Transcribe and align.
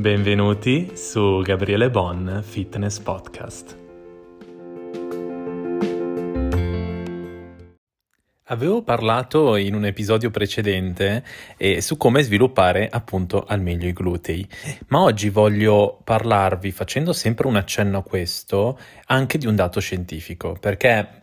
Benvenuti 0.00 0.92
su 0.94 1.42
Gabriele 1.42 1.90
Bon 1.90 2.40
Fitness 2.42 2.98
Podcast. 3.00 3.76
Avevo 8.44 8.82
parlato 8.82 9.56
in 9.56 9.74
un 9.74 9.84
episodio 9.84 10.30
precedente 10.30 11.22
eh, 11.58 11.82
su 11.82 11.98
come 11.98 12.22
sviluppare 12.22 12.88
appunto 12.90 13.44
al 13.46 13.60
meglio 13.60 13.88
i 13.88 13.92
glutei, 13.92 14.48
ma 14.86 15.02
oggi 15.02 15.28
voglio 15.28 16.00
parlarvi, 16.02 16.70
facendo 16.70 17.12
sempre 17.12 17.46
un 17.46 17.56
accenno 17.56 17.98
a 17.98 18.02
questo, 18.02 18.78
anche 19.04 19.36
di 19.36 19.46
un 19.46 19.54
dato 19.54 19.80
scientifico, 19.80 20.56
perché 20.58 21.19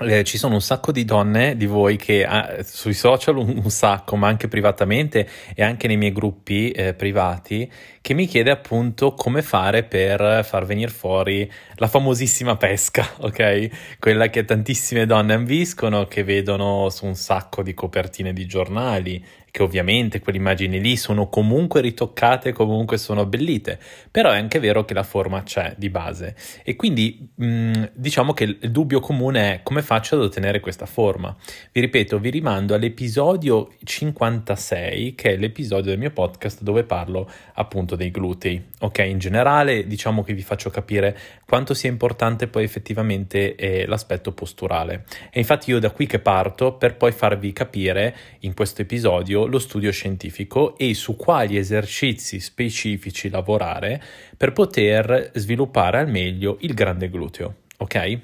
eh, 0.00 0.24
ci 0.24 0.38
sono 0.38 0.54
un 0.54 0.60
sacco 0.60 0.90
di 0.90 1.04
donne 1.04 1.56
di 1.56 1.66
voi 1.66 1.96
che 1.96 2.24
ah, 2.24 2.62
sui 2.64 2.94
social 2.94 3.36
un, 3.36 3.60
un, 3.62 3.70
sacco, 3.70 4.16
ma 4.16 4.26
anche 4.26 4.48
privatamente 4.48 5.28
e 5.54 5.62
anche 5.62 5.86
nei 5.86 5.96
miei 5.96 6.12
gruppi 6.12 6.72
eh, 6.72 6.94
privati, 6.94 7.70
che 8.00 8.12
mi 8.12 8.26
chiede 8.26 8.50
appunto 8.50 9.14
come 9.14 9.40
fare 9.42 9.84
per 9.84 10.44
far 10.44 10.66
venire 10.66 10.90
fuori 10.90 11.50
la 11.76 11.86
famosissima 11.86 12.56
pesca, 12.56 13.08
ok? 13.20 13.98
Quella 14.00 14.28
che 14.30 14.44
tantissime 14.44 15.06
donne 15.06 15.34
ambiscono, 15.34 16.06
che 16.06 16.24
vedono 16.24 16.88
su 16.90 17.06
un 17.06 17.14
sacco 17.14 17.62
di 17.62 17.72
copertine 17.72 18.32
di 18.32 18.46
giornali 18.46 19.24
che 19.54 19.62
ovviamente 19.62 20.18
quelle 20.18 20.38
immagini 20.38 20.80
lì 20.80 20.96
sono 20.96 21.28
comunque 21.28 21.80
ritoccate, 21.80 22.50
comunque 22.50 22.98
sono 22.98 23.20
abbellite, 23.20 23.78
però 24.10 24.32
è 24.32 24.36
anche 24.36 24.58
vero 24.58 24.84
che 24.84 24.94
la 24.94 25.04
forma 25.04 25.44
c'è 25.44 25.76
di 25.78 25.90
base 25.90 26.34
e 26.64 26.74
quindi 26.74 27.30
mh, 27.32 27.46
mm, 27.46 27.84
diciamo 27.92 28.32
che 28.32 28.42
il 28.60 28.70
dubbio 28.72 28.98
comune 28.98 29.52
è 29.52 29.60
come 29.62 29.82
faccio 29.82 30.16
ad 30.16 30.22
ottenere 30.22 30.58
questa 30.58 30.86
forma. 30.86 31.36
Vi 31.70 31.80
ripeto, 31.80 32.18
vi 32.18 32.30
rimando 32.30 32.74
all'episodio 32.74 33.70
56, 33.80 35.14
che 35.14 35.34
è 35.34 35.36
l'episodio 35.36 35.90
del 35.92 36.00
mio 36.00 36.10
podcast 36.10 36.62
dove 36.62 36.82
parlo 36.82 37.30
appunto 37.52 37.94
dei 37.94 38.10
glutei. 38.10 38.60
Ok, 38.80 38.98
in 39.06 39.20
generale 39.20 39.86
diciamo 39.86 40.24
che 40.24 40.34
vi 40.34 40.42
faccio 40.42 40.68
capire 40.68 41.16
quanto 41.46 41.74
sia 41.74 41.90
importante 41.90 42.48
poi 42.48 42.64
effettivamente 42.64 43.54
eh, 43.54 43.86
l'aspetto 43.86 44.32
posturale. 44.32 45.04
E 45.30 45.38
infatti 45.38 45.70
io 45.70 45.78
da 45.78 45.92
qui 45.92 46.06
che 46.06 46.18
parto 46.18 46.72
per 46.72 46.96
poi 46.96 47.12
farvi 47.12 47.52
capire 47.52 48.16
in 48.40 48.52
questo 48.52 48.82
episodio 48.82 49.42
lo 49.46 49.58
studio 49.58 49.90
scientifico 49.90 50.76
e 50.76 50.94
su 50.94 51.16
quali 51.16 51.56
esercizi 51.56 52.40
specifici 52.40 53.28
lavorare 53.28 54.02
per 54.36 54.52
poter 54.52 55.30
sviluppare 55.34 55.98
al 55.98 56.08
meglio 56.08 56.56
il 56.60 56.74
grande 56.74 57.08
gluteo, 57.08 57.54
ok? 57.78 58.18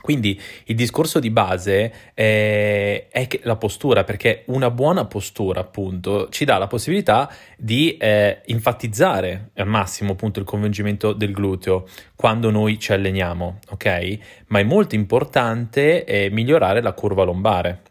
Quindi 0.00 0.40
il 0.64 0.74
discorso 0.74 1.18
di 1.18 1.30
base 1.30 1.92
è, 2.14 3.08
è 3.10 3.28
la 3.42 3.56
postura, 3.56 4.04
perché 4.04 4.44
una 4.46 4.70
buona 4.70 5.04
postura, 5.04 5.60
appunto, 5.60 6.28
ci 6.30 6.44
dà 6.44 6.58
la 6.58 6.66
possibilità 6.66 7.30
di 7.56 7.96
eh, 7.96 8.40
enfatizzare 8.46 9.50
al 9.56 9.66
massimo 9.66 10.12
appunto 10.12 10.38
il 10.38 10.44
coinvolgimento 10.44 11.12
del 11.12 11.32
gluteo 11.32 11.86
quando 12.14 12.50
noi 12.50 12.78
ci 12.78 12.92
alleniamo, 12.92 13.58
ok? 13.70 14.18
Ma 14.46 14.60
è 14.60 14.64
molto 14.64 14.94
importante 14.94 16.04
eh, 16.04 16.30
migliorare 16.30 16.80
la 16.80 16.92
curva 16.92 17.24
lombare 17.24 17.82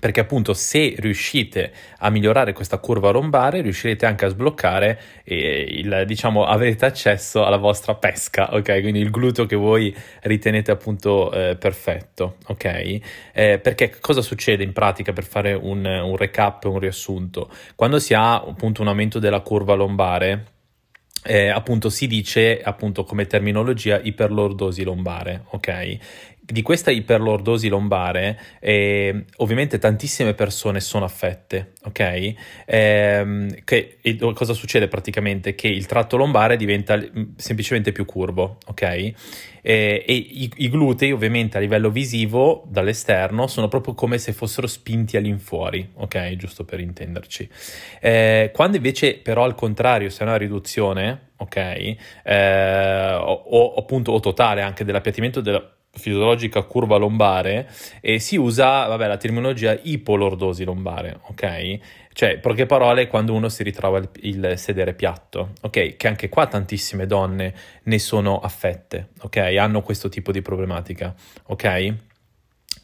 perché 0.00 0.20
appunto 0.20 0.54
se 0.54 0.94
riuscite 0.98 1.72
a 1.98 2.10
migliorare 2.10 2.52
questa 2.52 2.78
curva 2.78 3.10
lombare 3.10 3.60
riuscirete 3.60 4.06
anche 4.06 4.24
a 4.24 4.28
sbloccare 4.28 5.00
eh, 5.22 5.66
il, 5.68 6.04
diciamo 6.06 6.44
avrete 6.44 6.86
accesso 6.86 7.44
alla 7.44 7.58
vostra 7.58 7.94
pesca 7.94 8.54
ok? 8.54 8.80
Quindi 8.80 9.00
il 9.00 9.10
gluteo 9.10 9.46
che 9.46 9.56
voi 9.56 9.94
ritenete 10.22 10.70
appunto 10.70 11.30
eh, 11.32 11.56
perfetto 11.56 12.36
ok? 12.46 13.00
Eh, 13.32 13.58
perché 13.58 13.98
cosa 14.00 14.22
succede 14.22 14.64
in 14.64 14.72
pratica 14.72 15.12
per 15.12 15.24
fare 15.24 15.52
un, 15.52 15.84
un 15.84 16.16
recap 16.16 16.64
un 16.64 16.78
riassunto? 16.78 17.50
Quando 17.76 17.98
si 17.98 18.14
ha 18.14 18.34
appunto 18.34 18.80
un 18.82 18.88
aumento 18.88 19.18
della 19.18 19.40
curva 19.40 19.74
lombare 19.74 20.58
eh, 21.22 21.48
appunto 21.48 21.90
si 21.90 22.06
dice 22.06 22.60
appunto 22.62 23.04
come 23.04 23.26
terminologia 23.26 24.00
iperlordosi 24.02 24.82
lombare, 24.82 25.44
ok? 25.50 25.98
Di 26.50 26.62
questa 26.62 26.90
iperlordosi 26.90 27.68
lombare, 27.68 28.38
eh, 28.60 29.24
ovviamente 29.36 29.78
tantissime 29.78 30.34
persone 30.34 30.80
sono 30.80 31.04
affette, 31.04 31.72
ok? 31.84 32.34
Eh, 32.66 33.62
che, 33.64 33.98
cosa 34.34 34.52
succede 34.52 34.88
praticamente? 34.88 35.54
Che 35.54 35.68
il 35.68 35.86
tratto 35.86 36.16
lombare 36.16 36.56
diventa 36.56 36.96
mm, 36.96 37.36
semplicemente 37.36 37.92
più 37.92 38.04
curvo, 38.04 38.58
ok? 38.66 38.82
Eh, 38.82 39.14
e 40.06 40.14
i, 40.14 40.50
i, 40.56 40.68
glutei, 40.70 41.12
ovviamente 41.12 41.56
a 41.56 41.60
livello 41.60 41.90
visivo, 41.90 42.64
dall'esterno, 42.66 43.46
sono 43.46 43.68
proprio 43.68 43.94
come 43.94 44.18
se 44.18 44.32
fossero 44.32 44.66
spinti 44.66 45.16
all'infuori, 45.16 45.90
ok? 45.94 46.36
Giusto 46.36 46.64
per 46.64 46.80
intenderci. 46.80 47.48
Eh, 48.00 48.50
quando 48.52 48.76
invece, 48.76 49.16
però, 49.18 49.44
al 49.44 49.54
contrario, 49.54 50.10
se 50.10 50.20
è 50.20 50.22
una 50.26 50.36
riduzione, 50.36 51.28
ok? 51.36 51.56
Eh, 52.24 53.14
o, 53.20 53.32
o 53.32 53.74
appunto 53.74 54.12
o 54.12 54.20
totale 54.20 54.62
anche 54.62 54.84
dell'appiattimento 54.84 55.40
della 55.40 55.74
fisiologica 55.92 56.62
curva 56.62 56.96
lombare 56.96 57.68
e 58.00 58.18
si 58.18 58.36
usa 58.36 58.86
vabbè, 58.86 59.06
la 59.06 59.16
terminologia 59.16 59.78
ipolordosi 59.82 60.64
lombare, 60.64 61.20
ok? 61.28 61.78
Cioè, 62.12 62.38
poche 62.38 62.66
parole, 62.66 63.06
quando 63.06 63.34
uno 63.34 63.48
si 63.48 63.62
ritrova 63.62 63.98
il, 63.98 64.08
il, 64.20 64.52
sedere 64.56 64.94
piatto, 64.94 65.52
ok? 65.62 65.96
Che 65.96 66.08
anche 66.08 66.28
qua 66.28 66.46
tantissime 66.46 67.06
donne 67.06 67.54
ne 67.84 67.98
sono 67.98 68.40
affette, 68.40 69.10
ok? 69.22 69.36
Hanno 69.36 69.82
questo 69.82 70.08
tipo 70.08 70.32
di 70.32 70.42
problematica, 70.42 71.14
ok? 71.46 71.94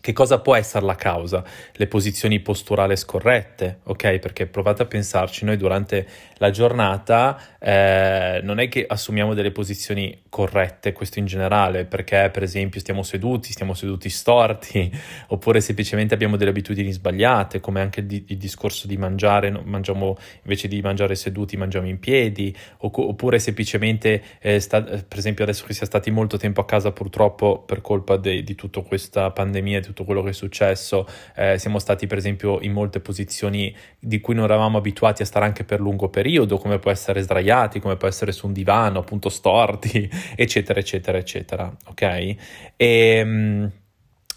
Che 0.07 0.13
cosa 0.13 0.39
può 0.39 0.55
essere 0.55 0.87
la 0.87 0.95
causa? 0.95 1.43
Le 1.73 1.89
posizioni 1.89 2.39
posturali 2.39 2.97
scorrette, 2.97 3.81
ok? 3.83 4.21
Perché 4.21 4.47
provate 4.47 4.83
a 4.83 4.87
pensarci, 4.87 5.45
noi 5.45 5.57
durante 5.57 6.07
la 6.35 6.51
giornata 6.51 7.37
eh, 7.59 8.39
non 8.45 8.61
è 8.61 8.69
che 8.69 8.85
assumiamo 8.87 9.35
delle 9.35 9.51
posizioni 9.51 10.23
corrette, 10.29 10.93
questo 10.93 11.19
in 11.19 11.27
generale, 11.27 11.87
perché 11.87 12.31
per 12.33 12.45
esempio 12.45 12.79
stiamo 12.79 13.03
seduti, 13.03 13.51
stiamo 13.51 13.75
seduti 13.75 14.09
storti, 14.09 14.89
oppure 15.29 15.61
semplicemente 15.61 16.15
abbiamo 16.15 16.37
delle 16.37 16.51
abitudini 16.51 16.93
sbagliate, 16.93 17.59
come 17.59 17.81
anche 17.81 17.99
il, 17.99 18.25
il 18.29 18.37
discorso 18.37 18.87
di 18.87 18.97
mangiare, 18.97 19.51
mangiamo 19.51 20.17
invece 20.43 20.69
di 20.69 20.81
mangiare 20.83 21.17
seduti, 21.17 21.57
mangiamo 21.57 21.89
in 21.89 21.99
piedi, 21.99 22.55
oppure 22.79 23.41
semplicemente, 23.41 24.23
eh, 24.39 24.61
sta, 24.61 24.83
per 24.83 25.19
esempio 25.19 25.43
adesso 25.43 25.65
che 25.65 25.73
siamo 25.73 25.89
stati 25.89 26.13
molto 26.13 26.37
tempo 26.37 26.61
a 26.61 26.65
casa 26.65 26.93
purtroppo 26.93 27.59
per 27.59 27.81
colpa 27.81 28.17
de, 28.17 28.45
di 28.45 28.55
tutta 28.55 28.83
questa 28.83 29.33
pandemia, 29.33 29.81
di 29.81 29.95
tutto 29.97 30.05
quello 30.05 30.23
che 30.23 30.31
è 30.31 30.35
successo, 30.35 31.09
eh, 31.35 31.59
siamo 31.59 31.79
stati 31.79 32.07
per 32.07 32.19
esempio 32.19 32.61
in 32.61 32.73
molte 32.73 33.01
posizioni 33.01 33.75
di 33.99 34.21
cui 34.21 34.35
non 34.35 34.45
eravamo 34.45 34.77
abituati 34.77 35.23
a 35.23 35.25
stare 35.25 35.47
anche 35.47 35.65
per 35.65 35.81
lungo 35.81 36.11
periodo, 36.11 36.59
come 36.59 36.79
può 36.79 36.91
essere 36.91 37.23
sdraiati, 37.23 37.81
come 37.81 37.97
può 37.97 38.07
essere 38.07 38.33
su 38.33 38.47
un 38.47 38.53
divano, 38.53 38.99
appunto 38.99 39.31
storti, 39.31 40.09
eccetera, 40.37 40.79
eccetera, 40.79 41.17
eccetera, 41.17 41.75
ok? 41.87 42.03
E, 42.03 42.37
ehm, 42.77 43.73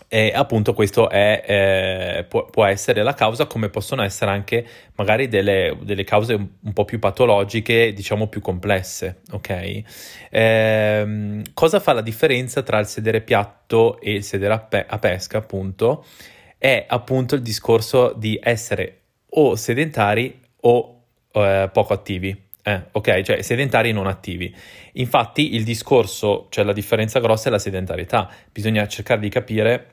e 0.08 0.32
appunto 0.34 0.74
questo 0.74 1.10
è, 1.10 1.44
eh, 1.46 2.24
può, 2.24 2.46
può, 2.46 2.66
essere 2.66 3.04
la 3.04 3.14
causa, 3.14 3.46
come 3.46 3.70
possono 3.70 4.02
essere 4.02 4.32
anche 4.32 4.66
magari 4.96 5.28
delle, 5.28 5.78
delle 5.82 6.04
cause 6.04 6.34
un, 6.34 6.74
po' 6.74 6.86
più 6.86 7.00
patologiche, 7.00 7.94
diciamo 7.94 8.28
più 8.28 8.42
complesse, 8.42 9.22
ok? 9.32 9.84
Eh, 10.30 11.42
cosa 11.54 11.80
fa 11.80 11.94
la 11.94 12.02
differenza 12.02 12.64
tra 12.64 12.80
il 12.80 12.88
sedere 12.88 13.22
piatto 13.22 14.00
e 14.00 14.14
il 14.14 14.24
sedere 14.24 14.54
a, 14.54 14.60
pe- 14.60 14.86
a 14.88 14.98
pesca, 14.98 15.38
appunto? 15.38 16.06
È 16.58 16.86
appunto 16.88 17.36
il 17.36 17.42
discorso 17.42 18.14
di 18.14 18.40
essere 18.42 19.02
o 19.32 19.56
sedentari 19.56 20.40
o 20.62 21.02
eh, 21.32 21.70
poco 21.72 21.94
attivi. 21.94 22.48
Eh, 22.70 22.84
ok, 22.92 23.22
cioè 23.22 23.42
sedentari 23.42 23.92
non 23.92 24.06
attivi. 24.06 24.54
Infatti 24.94 25.56
il 25.56 25.64
discorso, 25.64 26.48
cioè 26.50 26.64
la 26.64 26.74
differenza 26.74 27.20
grossa 27.20 27.50
è 27.50 27.52
la 27.52 27.58
sedentarietà. 27.58 28.30
Bisogna 28.52 28.88
cercare 28.88 29.20
di 29.20 29.30
capire 29.30 29.88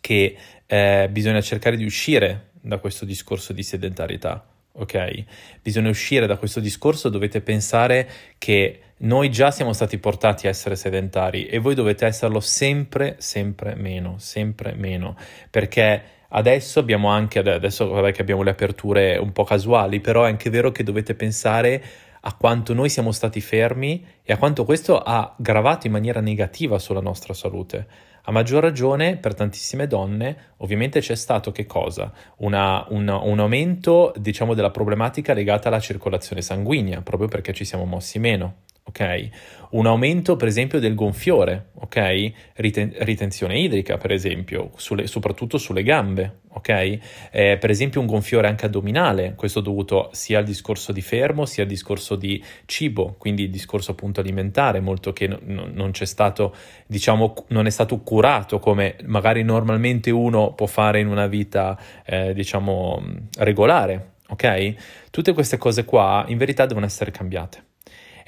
che 0.00 0.36
eh, 0.66 1.08
bisogna 1.10 1.40
cercare 1.40 1.76
di 1.76 1.84
uscire 1.84 2.50
da 2.60 2.78
questo 2.78 3.04
discorso 3.04 3.52
di 3.52 3.64
sedentarietà, 3.64 4.46
ok? 4.72 5.24
Bisogna 5.60 5.88
uscire 5.88 6.26
da 6.26 6.36
questo 6.36 6.60
discorso, 6.60 7.08
dovete 7.08 7.40
pensare 7.40 8.08
che 8.38 8.80
noi 8.98 9.28
già 9.30 9.50
siamo 9.50 9.72
stati 9.72 9.98
portati 9.98 10.46
a 10.46 10.50
essere 10.50 10.76
sedentari 10.76 11.46
e 11.46 11.58
voi 11.58 11.74
dovete 11.74 12.06
esserlo 12.06 12.38
sempre, 12.38 13.16
sempre 13.18 13.74
meno, 13.74 14.18
sempre 14.18 14.74
meno, 14.74 15.16
perché 15.50 16.02
Adesso 16.30 16.78
abbiamo 16.78 17.08
anche, 17.08 17.38
adesso 17.38 17.88
vabbè 17.88 18.12
che 18.12 18.20
abbiamo 18.20 18.42
le 18.42 18.50
aperture 18.50 19.16
un 19.16 19.32
po' 19.32 19.44
casuali, 19.44 20.00
però 20.00 20.24
è 20.24 20.28
anche 20.28 20.50
vero 20.50 20.70
che 20.70 20.82
dovete 20.82 21.14
pensare 21.14 21.82
a 22.20 22.34
quanto 22.34 22.74
noi 22.74 22.90
siamo 22.90 23.12
stati 23.12 23.40
fermi 23.40 24.04
e 24.22 24.32
a 24.32 24.36
quanto 24.36 24.64
questo 24.64 24.98
ha 25.00 25.34
gravato 25.38 25.86
in 25.86 25.92
maniera 25.92 26.20
negativa 26.20 26.78
sulla 26.78 27.00
nostra 27.00 27.32
salute. 27.32 27.86
A 28.24 28.30
maggior 28.30 28.62
ragione 28.62 29.16
per 29.16 29.32
tantissime 29.32 29.86
donne 29.86 30.52
ovviamente 30.58 31.00
c'è 31.00 31.14
stato 31.14 31.50
che 31.50 31.64
cosa? 31.64 32.12
Una, 32.38 32.84
un, 32.90 33.08
un, 33.08 33.38
aumento 33.38 34.12
diciamo 34.18 34.52
della 34.52 34.70
problematica 34.70 35.32
legata 35.32 35.68
alla 35.68 35.80
circolazione 35.80 36.42
sanguigna, 36.42 37.00
proprio 37.00 37.28
perché 37.28 37.54
ci 37.54 37.64
siamo 37.64 37.86
mossi 37.86 38.18
meno. 38.18 38.64
Ok? 38.88 39.28
Un 39.70 39.86
aumento, 39.86 40.36
per 40.36 40.48
esempio, 40.48 40.80
del 40.80 40.94
gonfiore, 40.94 41.70
ok? 41.74 42.32
Riten- 42.54 42.94
ritenzione 43.00 43.58
idrica, 43.58 43.98
per 43.98 44.12
esempio, 44.12 44.70
sulle, 44.76 45.06
soprattutto 45.06 45.58
sulle 45.58 45.82
gambe, 45.82 46.40
ok? 46.52 46.98
Eh, 47.30 47.58
per 47.60 47.68
esempio 47.68 48.00
un 48.00 48.06
gonfiore 48.06 48.48
anche 48.48 48.64
addominale, 48.64 49.34
questo 49.36 49.60
dovuto 49.60 50.08
sia 50.12 50.38
al 50.38 50.44
discorso 50.44 50.90
di 50.92 51.02
fermo 51.02 51.44
sia 51.44 51.64
al 51.64 51.68
discorso 51.68 52.16
di 52.16 52.42
cibo, 52.64 53.14
quindi 53.18 53.44
il 53.44 53.50
discorso 53.50 53.90
appunto 53.90 54.20
alimentare, 54.20 54.80
molto 54.80 55.12
che 55.12 55.28
n- 55.28 55.70
non 55.74 55.90
c'è 55.90 56.06
stato, 56.06 56.54
diciamo, 56.86 57.34
non 57.48 57.66
è 57.66 57.70
stato 57.70 57.98
curato 58.00 58.58
come 58.58 58.96
magari 59.04 59.42
normalmente 59.42 60.10
uno 60.10 60.54
può 60.54 60.66
fare 60.66 61.00
in 61.00 61.08
una 61.08 61.26
vita, 61.26 61.78
eh, 62.06 62.32
diciamo, 62.32 63.02
regolare, 63.38 64.12
ok? 64.28 64.74
Tutte 65.10 65.34
queste 65.34 65.58
cose 65.58 65.84
qua 65.84 66.24
in 66.28 66.38
verità 66.38 66.64
devono 66.64 66.86
essere 66.86 67.10
cambiate. 67.10 67.67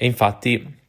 E 0.01 0.07
infatti 0.07 0.79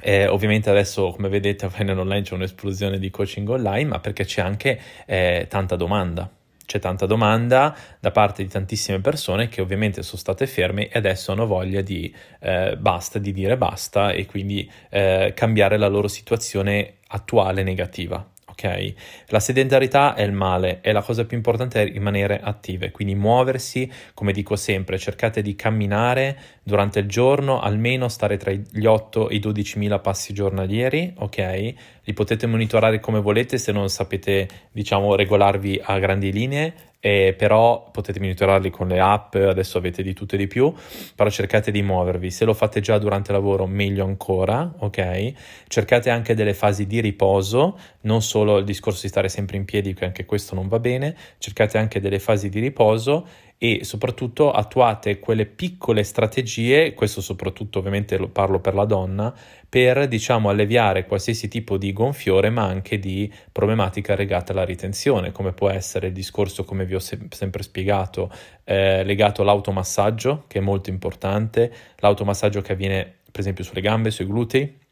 eh, 0.00 0.26
ovviamente 0.26 0.70
adesso, 0.70 1.10
come 1.10 1.28
vedete, 1.28 1.66
a 1.66 1.68
Finance 1.68 2.00
Online 2.00 2.22
c'è 2.22 2.32
un'esplosione 2.32 2.98
di 2.98 3.10
coaching 3.10 3.46
online, 3.46 3.90
ma 3.90 4.00
perché 4.00 4.24
c'è 4.24 4.40
anche 4.40 4.80
eh, 5.04 5.44
tanta 5.50 5.76
domanda. 5.76 6.30
C'è 6.64 6.78
tanta 6.78 7.04
domanda 7.04 7.76
da 8.00 8.10
parte 8.10 8.42
di 8.42 8.48
tantissime 8.48 9.00
persone 9.00 9.48
che 9.48 9.60
ovviamente 9.60 10.02
sono 10.02 10.18
state 10.18 10.46
ferme 10.46 10.88
e 10.88 10.96
adesso 10.96 11.30
hanno 11.30 11.44
voglia 11.44 11.82
di 11.82 12.10
eh, 12.40 12.78
basta, 12.78 13.18
di 13.18 13.32
dire 13.32 13.58
basta 13.58 14.12
e 14.12 14.24
quindi 14.24 14.66
eh, 14.88 15.34
cambiare 15.36 15.76
la 15.76 15.88
loro 15.88 16.08
situazione 16.08 17.00
attuale 17.08 17.62
negativa 17.62 18.26
ok? 18.54 18.94
La 19.26 19.40
sedentarietà 19.40 20.14
è 20.14 20.22
il 20.22 20.32
male 20.32 20.80
e 20.80 20.92
la 20.92 21.02
cosa 21.02 21.24
più 21.24 21.36
importante 21.36 21.82
è 21.82 21.92
rimanere 21.92 22.40
attive, 22.40 22.90
quindi 22.92 23.14
muoversi, 23.14 23.90
come 24.14 24.32
dico 24.32 24.56
sempre, 24.56 24.98
cercate 24.98 25.42
di 25.42 25.54
camminare 25.56 26.38
durante 26.62 27.00
il 27.00 27.08
giorno, 27.08 27.60
almeno 27.60 28.08
stare 28.08 28.36
tra 28.36 28.52
gli 28.52 28.86
8 28.86 29.28
e 29.28 29.34
i 29.34 29.40
12 29.40 29.78
mila 29.78 29.98
passi 29.98 30.32
giornalieri, 30.32 31.12
ok? 31.18 31.74
Li 32.04 32.12
potete 32.12 32.46
monitorare 32.46 33.00
come 33.00 33.20
volete 33.20 33.58
se 33.58 33.72
non 33.72 33.88
sapete, 33.88 34.48
diciamo, 34.70 35.14
regolarvi 35.16 35.80
a 35.82 35.98
grandi 35.98 36.32
linee 36.32 36.92
eh, 37.06 37.34
però 37.36 37.90
potete 37.92 38.18
monitorarli 38.18 38.70
con 38.70 38.88
le 38.88 38.98
app, 38.98 39.34
adesso 39.34 39.76
avete 39.76 40.02
di 40.02 40.14
tutto 40.14 40.36
e 40.36 40.38
di 40.38 40.46
più, 40.46 40.72
però 41.14 41.28
cercate 41.28 41.70
di 41.70 41.82
muovervi, 41.82 42.30
se 42.30 42.46
lo 42.46 42.54
fate 42.54 42.80
già 42.80 42.96
durante 42.96 43.30
il 43.30 43.36
lavoro 43.36 43.66
meglio 43.66 44.06
ancora, 44.06 44.72
ok? 44.78 45.32
Cercate 45.68 46.08
anche 46.08 46.34
delle 46.34 46.54
fasi 46.54 46.86
di 46.86 47.00
riposo, 47.00 47.78
non 48.02 48.22
solo 48.22 48.56
il 48.56 48.64
discorso 48.64 49.02
di 49.02 49.08
stare 49.08 49.28
sempre 49.28 49.58
in 49.58 49.66
piedi, 49.66 49.92
che 49.92 50.06
anche 50.06 50.24
questo 50.24 50.54
non 50.54 50.66
va 50.66 50.78
bene, 50.78 51.14
cercate 51.36 51.76
anche 51.76 52.00
delle 52.00 52.18
fasi 52.18 52.48
di 52.48 52.60
riposo 52.60 53.26
e 53.58 53.84
soprattutto 53.84 54.50
attuate 54.50 55.18
quelle 55.18 55.46
piccole 55.46 56.02
strategie, 56.02 56.92
questo 56.94 57.20
soprattutto 57.20 57.78
ovviamente 57.78 58.16
lo 58.16 58.28
parlo 58.28 58.60
per 58.60 58.74
la 58.74 58.84
donna, 58.84 59.34
per 59.68 60.06
diciamo 60.06 60.48
alleviare 60.48 61.06
qualsiasi 61.06 61.48
tipo 61.48 61.78
di 61.78 61.92
gonfiore 61.92 62.50
ma 62.50 62.64
anche 62.64 62.98
di 62.98 63.32
problematica 63.50 64.14
legata 64.14 64.52
alla 64.52 64.64
ritenzione, 64.64 65.32
come 65.32 65.52
può 65.52 65.70
essere 65.70 66.08
il 66.08 66.12
discorso, 66.12 66.64
come 66.64 66.84
vi 66.84 66.94
ho 66.94 67.00
se- 67.00 67.26
sempre 67.30 67.62
spiegato, 67.62 68.30
eh, 68.64 69.02
legato 69.04 69.42
all'automassaggio, 69.42 70.44
che 70.46 70.58
è 70.58 70.62
molto 70.62 70.90
importante, 70.90 71.72
l'automassaggio 71.98 72.60
che 72.60 72.72
avviene 72.72 73.14
per 73.30 73.40
esempio 73.40 73.64
sulle 73.64 73.80
gambe, 73.80 74.12
sui 74.12 74.26
glutei, 74.26 74.82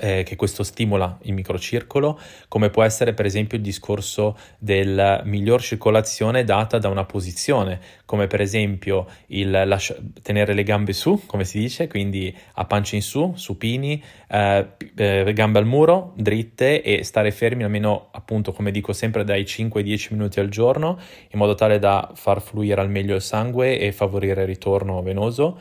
eh, 0.00 0.22
che 0.22 0.36
questo 0.36 0.62
stimola 0.62 1.18
il 1.22 1.32
microcircolo, 1.32 2.18
come 2.48 2.70
può 2.70 2.82
essere 2.82 3.14
per 3.14 3.26
esempio 3.26 3.56
il 3.56 3.64
discorso 3.64 4.36
della 4.58 5.22
miglior 5.24 5.62
circolazione 5.62 6.44
data 6.44 6.78
da 6.78 6.88
una 6.88 7.04
posizione, 7.04 7.80
come 8.04 8.26
per 8.26 8.40
esempio 8.40 9.06
il 9.28 9.50
lascia- 9.50 9.96
tenere 10.22 10.52
le 10.52 10.62
gambe 10.62 10.92
su, 10.92 11.22
come 11.26 11.44
si 11.44 11.58
dice, 11.58 11.88
quindi 11.88 12.34
a 12.54 12.64
pancia 12.66 12.96
in 12.96 13.02
su, 13.02 13.32
supini, 13.36 14.02
eh, 14.28 14.66
eh, 14.94 15.32
gambe 15.32 15.58
al 15.58 15.66
muro, 15.66 16.12
dritte 16.16 16.82
e 16.82 17.02
stare 17.02 17.30
fermi 17.30 17.64
almeno 17.64 18.08
appunto 18.12 18.52
come 18.52 18.70
dico 18.70 18.92
sempre 18.92 19.24
dai 19.24 19.46
5 19.46 19.80
ai 19.80 19.86
10 19.86 20.14
minuti 20.14 20.38
al 20.38 20.48
giorno, 20.48 20.98
in 21.30 21.38
modo 21.38 21.54
tale 21.54 21.78
da 21.78 22.10
far 22.14 22.42
fluire 22.42 22.80
al 22.80 22.90
meglio 22.90 23.14
il 23.14 23.22
sangue 23.22 23.78
e 23.78 23.92
favorire 23.92 24.42
il 24.42 24.46
ritorno 24.48 25.00
venoso 25.02 25.58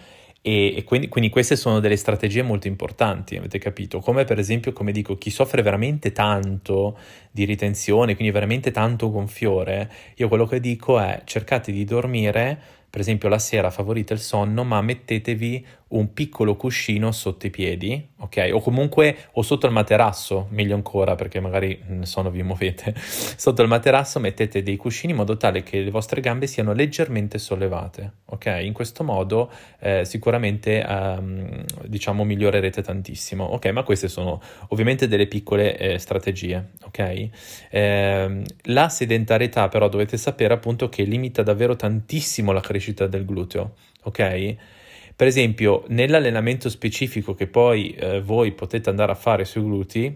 e, 0.47 0.77
e 0.77 0.83
quindi, 0.85 1.09
quindi, 1.09 1.29
queste 1.29 1.57
sono 1.57 1.81
delle 1.81 1.97
strategie 1.97 2.41
molto 2.41 2.67
importanti, 2.67 3.35
avete 3.35 3.59
capito? 3.59 3.99
Come 3.99 4.23
per 4.23 4.39
esempio, 4.39 4.71
come 4.71 4.93
dico, 4.93 5.17
chi 5.17 5.29
soffre 5.29 5.61
veramente 5.61 6.13
tanto 6.13 6.97
di 7.31 7.43
ritenzione, 7.43 8.15
quindi 8.15 8.31
veramente 8.31 8.71
tanto 8.71 9.11
gonfiore, 9.11 9.91
io 10.15 10.29
quello 10.29 10.45
che 10.45 10.61
dico 10.61 11.01
è 11.01 11.21
cercate 11.25 11.73
di 11.73 11.83
dormire 11.83 12.57
per 12.89 13.01
esempio 13.01 13.27
la 13.27 13.39
sera 13.39 13.69
favorite 13.69 14.13
il 14.13 14.19
sonno, 14.19 14.63
ma 14.63 14.81
mettetevi 14.81 15.65
un 15.89 16.11
piccolo 16.13 16.55
cuscino 16.55 17.11
sotto 17.11 17.45
i 17.45 17.49
piedi, 17.49 18.09
ok? 18.17 18.49
O 18.51 18.59
comunque 18.59 19.17
o 19.33 19.41
sotto 19.41 19.67
il 19.67 19.71
materasso, 19.71 20.47
meglio 20.49 20.75
ancora 20.75 21.15
perché 21.15 21.39
magari 21.39 21.81
nel 21.87 22.05
sonno 22.05 22.29
vi 22.29 22.43
muovete. 22.43 22.93
sotto 22.97 23.61
il 23.61 23.67
materasso 23.67 24.19
mettete 24.19 24.63
dei 24.63 24.75
cuscini 24.75 25.11
in 25.11 25.17
modo 25.17 25.37
tale 25.37 25.63
che 25.63 25.81
le 25.81 25.89
vostre 25.89 26.19
gambe 26.19 26.47
siano 26.47 26.73
leggermente 26.73 27.37
sollevate, 27.37 28.11
ok? 28.25 28.59
In 28.61 28.73
questo 28.73 29.03
modo 29.03 29.49
eh, 29.79 30.03
sicuramente 30.03 30.85
um, 30.87 31.63
diciamo 31.85 32.23
migliorerete 32.25 32.81
tantissimo, 32.81 33.45
ok? 33.45 33.67
Ma 33.67 33.83
queste 33.83 34.09
sono 34.09 34.41
ovviamente 34.69 35.07
delle 35.07 35.27
piccole 35.27 35.77
eh, 35.77 35.97
strategie, 35.99 36.71
ok? 36.85 37.29
Eh, 37.69 38.41
la 38.63 38.89
sedentarietà 38.89 39.69
però 39.69 39.87
dovete 39.87 40.17
sapere 40.17 40.53
appunto 40.53 40.89
che 40.89 41.03
limita 41.03 41.43
davvero 41.43 41.75
tantissimo 41.77 42.51
la 42.51 42.61
crescita 42.61 43.07
del 43.07 43.23
gluteo, 43.25 43.75
ok? 44.03 44.75
Per 45.17 45.25
esempio, 45.25 45.83
nell'allenamento 45.87 46.69
specifico 46.69 47.33
che 47.33 47.47
poi 47.47 47.89
eh, 47.95 48.21
voi 48.21 48.51
potete 48.51 48.91
andare 48.91 49.11
a 49.11 49.15
fare 49.15 49.45
sui 49.45 49.63
glutei, 49.63 50.15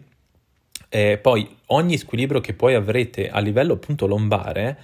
eh, 0.89 1.17
poi 1.17 1.49
ogni 1.67 1.97
squilibrio 1.97 2.39
che 2.39 2.53
poi 2.53 2.75
avrete 2.75 3.27
a 3.27 3.39
livello 3.39 3.73
appunto 3.73 4.05
lombare 4.05 4.77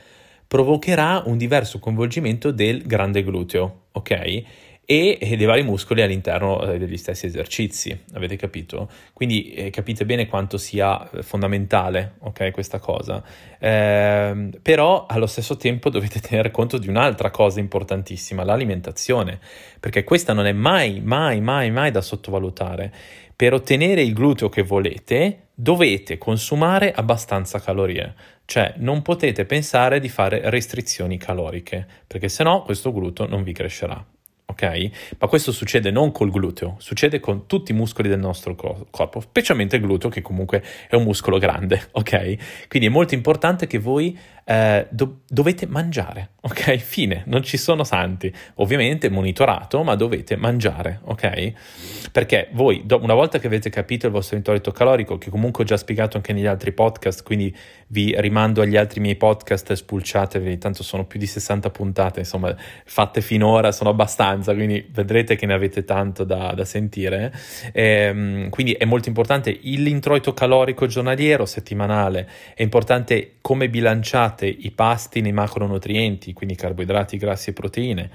provocherà 0.47 1.21
un 1.27 1.37
diverso 1.37 1.77
coinvolgimento 1.77 2.49
del 2.49 2.81
grande 2.87 3.23
gluteo, 3.23 3.81
ok? 3.91 4.43
E, 4.89 5.17
dei 5.19 5.45
vari 5.45 5.63
muscoli 5.63 6.01
all'interno 6.01 6.61
eh, 6.61 6.77
degli 6.77 6.95
stessi 6.95 7.25
esercizi, 7.25 8.05
avete 8.13 8.37
capito? 8.37 8.89
Quindi 9.11 9.51
eh, 9.51 9.69
capite 9.69 10.05
bene 10.05 10.27
quanto 10.27 10.57
sia 10.57 11.09
eh, 11.09 11.23
fondamentale, 11.23 12.13
ok, 12.19 12.51
questa 12.51 12.79
cosa. 12.79 13.21
Eh, 13.59 14.49
però 14.61 15.05
allo 15.05 15.25
stesso 15.25 15.57
tempo 15.57 15.89
dovete 15.89 16.21
tenere 16.23 16.51
conto 16.51 16.77
di 16.77 16.87
un'altra 16.87 17.31
cosa 17.31 17.59
importantissima, 17.59 18.45
l'alimentazione, 18.45 19.41
perché 19.77 20.05
questa 20.05 20.31
non 20.31 20.45
è 20.45 20.53
mai, 20.53 21.01
mai, 21.01 21.41
mai, 21.41 21.69
mai 21.69 21.91
da 21.91 21.99
sottovalutare. 21.99 22.93
Per 23.35 23.51
ottenere 23.51 24.01
il 24.01 24.13
gluteo 24.13 24.47
che 24.47 24.63
volete, 24.63 25.49
dovete 25.53 26.17
consumare 26.17 26.93
abbastanza 26.93 27.59
calorie. 27.59 28.15
Cioè, 28.45 28.75
non 28.77 29.01
potete 29.01 29.43
pensare 29.43 29.99
di 29.99 30.07
fare 30.07 30.49
restrizioni 30.49 31.17
caloriche, 31.17 31.85
perché 32.07 32.29
se 32.29 32.43
no 32.43 32.61
questo 32.61 32.93
gluteo 32.93 33.27
non 33.27 33.43
vi 33.43 33.51
crescerà 33.51 34.01
ok? 34.57 35.15
Ma 35.19 35.27
questo 35.27 35.51
succede 35.51 35.91
non 35.91 36.11
col 36.11 36.31
gluteo, 36.31 36.75
succede 36.79 37.19
con 37.19 37.45
tutti 37.45 37.71
i 37.71 37.75
muscoli 37.75 38.09
del 38.09 38.19
nostro 38.19 38.55
corpo, 38.89 39.19
specialmente 39.19 39.75
il 39.75 39.83
gluteo 39.83 40.09
che 40.09 40.21
comunque 40.21 40.63
è 40.89 40.95
un 40.95 41.03
muscolo 41.03 41.37
grande, 41.37 41.89
ok? 41.93 42.67
Quindi 42.67 42.87
è 42.87 42.91
molto 42.91 43.13
importante 43.13 43.67
che 43.67 43.77
voi 43.77 44.17
eh, 44.49 44.87
do- 44.89 45.23
dovete 45.27 45.65
mangiare, 45.67 46.29
ok? 46.39 46.77
Fine, 46.77 47.23
non 47.25 47.43
ci 47.43 47.57
sono 47.57 47.83
santi. 47.83 48.33
Ovviamente 48.55 49.09
monitorato, 49.09 49.83
ma 49.83 49.95
dovete 49.95 50.37
mangiare, 50.37 51.01
ok? 51.03 51.51
Perché 52.13 52.47
voi, 52.53 52.83
do- 52.85 53.01
una 53.01 53.13
volta 53.13 53.39
che 53.39 53.47
avete 53.47 53.69
capito 53.69 54.05
il 54.05 54.13
vostro 54.13 54.37
introito 54.37 54.71
calorico, 54.71 55.17
che 55.17 55.29
comunque 55.29 55.63
ho 55.63 55.67
già 55.67 55.75
spiegato 55.75 56.15
anche 56.15 56.31
negli 56.31 56.45
altri 56.45 56.71
podcast, 56.71 57.23
quindi 57.23 57.53
vi 57.87 58.15
rimando 58.17 58.61
agli 58.61 58.77
altri 58.77 59.01
miei 59.01 59.17
podcast, 59.17 59.73
spulciatevi, 59.73 60.57
tanto 60.57 60.81
sono 60.81 61.03
più 61.03 61.19
di 61.19 61.27
60 61.27 61.69
puntate, 61.69 62.19
insomma, 62.19 62.55
fatte 62.85 63.19
finora, 63.19 63.73
sono 63.73 63.89
abbastanza, 63.89 64.53
quindi 64.53 64.87
vedrete 64.89 65.35
che 65.35 65.45
ne 65.45 65.55
avete 65.55 65.83
tanto 65.83 66.23
da, 66.23 66.53
da 66.53 66.63
sentire. 66.63 67.33
Ehm, 67.73 68.49
quindi 68.49 68.71
è 68.71 68.85
molto 68.85 69.09
importante 69.09 69.59
l'introito 69.61 70.33
calorico 70.33 70.85
giornaliero, 70.85 71.45
settimanale, 71.45 72.29
è 72.55 72.61
importante 72.61 73.33
come 73.41 73.69
bilanciate 73.69 74.36
trovate 74.37 74.45
i 74.47 74.71
pasti 74.71 75.21
nei 75.21 75.31
macronutrienti, 75.31 76.33
quindi 76.33 76.55
carboidrati, 76.55 77.17
grassi 77.17 77.49
e 77.49 77.53
proteine. 77.53 78.09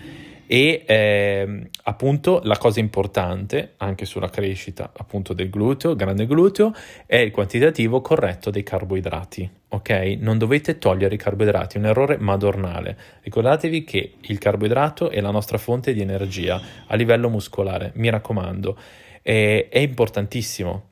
E 0.47 0.83
eh, 0.87 1.69
appunto 1.85 2.41
la 2.45 2.59
cosa 2.59 2.79
importante 2.79 3.75
anche 3.79 4.05
sulla 4.05 4.29
crescita 4.29 4.93
appunto 4.95 5.33
del 5.33 5.49
gluteo, 5.49 5.97
grande 5.97 6.27
gluteo, 6.27 6.75
è 7.07 7.17
il 7.17 7.31
quantitativo 7.31 8.01
corretto 8.01 8.51
dei 8.51 8.63
carboidrati. 8.63 9.49
Ok? 9.69 10.17
Non 10.19 10.39
dovete 10.39 10.79
togliere 10.79 11.15
i 11.15 11.19
carboidrati, 11.19 11.77
è 11.77 11.81
un 11.81 11.87
errore 11.87 12.19
madornale. 12.19 12.97
Ricordatevi 13.23 13.85
che 13.85 14.15
il 14.21 14.39
carboidrato 14.39 15.11
è 15.11 15.21
la 15.21 15.31
nostra 15.31 15.59
fonte 15.59 15.95
di 15.95 16.03
energia 16.03 16.61
a 16.87 16.95
livello 16.97 17.31
muscolare, 17.31 17.93
mi 17.95 18.11
raccomando, 18.11 18.77
è, 19.23 19.69
è 19.71 19.79
importantissimo 19.79 20.91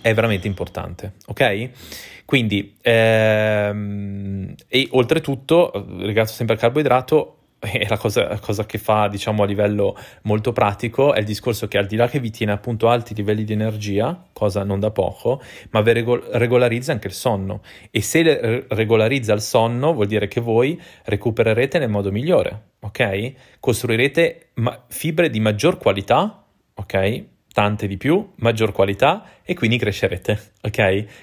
è 0.00 0.14
veramente 0.14 0.46
importante, 0.46 1.14
ok? 1.26 1.70
Quindi, 2.24 2.76
ehm, 2.80 4.54
e 4.68 4.88
oltretutto, 4.92 5.72
legato 5.98 6.32
sempre 6.32 6.54
al 6.54 6.60
carboidrato, 6.60 7.40
e 7.60 7.86
la 7.88 7.98
cosa, 7.98 8.26
la 8.28 8.38
cosa, 8.38 8.64
che 8.64 8.78
fa, 8.78 9.08
diciamo, 9.08 9.42
a 9.42 9.46
livello 9.46 9.96
molto 10.22 10.52
pratico 10.52 11.12
è 11.12 11.18
il 11.18 11.26
discorso 11.26 11.68
che 11.68 11.76
al 11.76 11.86
di 11.86 11.96
là 11.96 12.08
che 12.08 12.18
vi 12.18 12.30
tiene 12.30 12.52
appunto 12.52 12.88
alti 12.88 13.14
livelli 13.14 13.44
di 13.44 13.52
energia, 13.52 14.26
cosa 14.32 14.64
non 14.64 14.80
da 14.80 14.90
poco, 14.90 15.42
ma 15.70 15.82
vi 15.82 15.92
regol- 15.92 16.26
regolarizza 16.32 16.92
anche 16.92 17.08
il 17.08 17.12
sonno. 17.12 17.62
E 17.90 18.00
se 18.00 18.22
re- 18.22 18.64
regolarizza 18.68 19.34
il 19.34 19.42
sonno, 19.42 19.92
vuol 19.92 20.06
dire 20.06 20.26
che 20.26 20.40
voi 20.40 20.80
recupererete 21.04 21.78
nel 21.78 21.90
modo 21.90 22.10
migliore, 22.10 22.70
ok? 22.80 23.32
Costruirete 23.60 24.50
ma- 24.54 24.82
fibre 24.88 25.28
di 25.28 25.40
maggior 25.40 25.76
qualità, 25.76 26.42
ok? 26.74 27.24
Tante 27.52 27.86
di 27.86 27.96
più, 27.96 28.30
maggior 28.36 28.72
qualità 28.72 29.24
e 29.42 29.54
quindi 29.54 29.76
crescerete, 29.76 30.52
ok? 30.62 30.76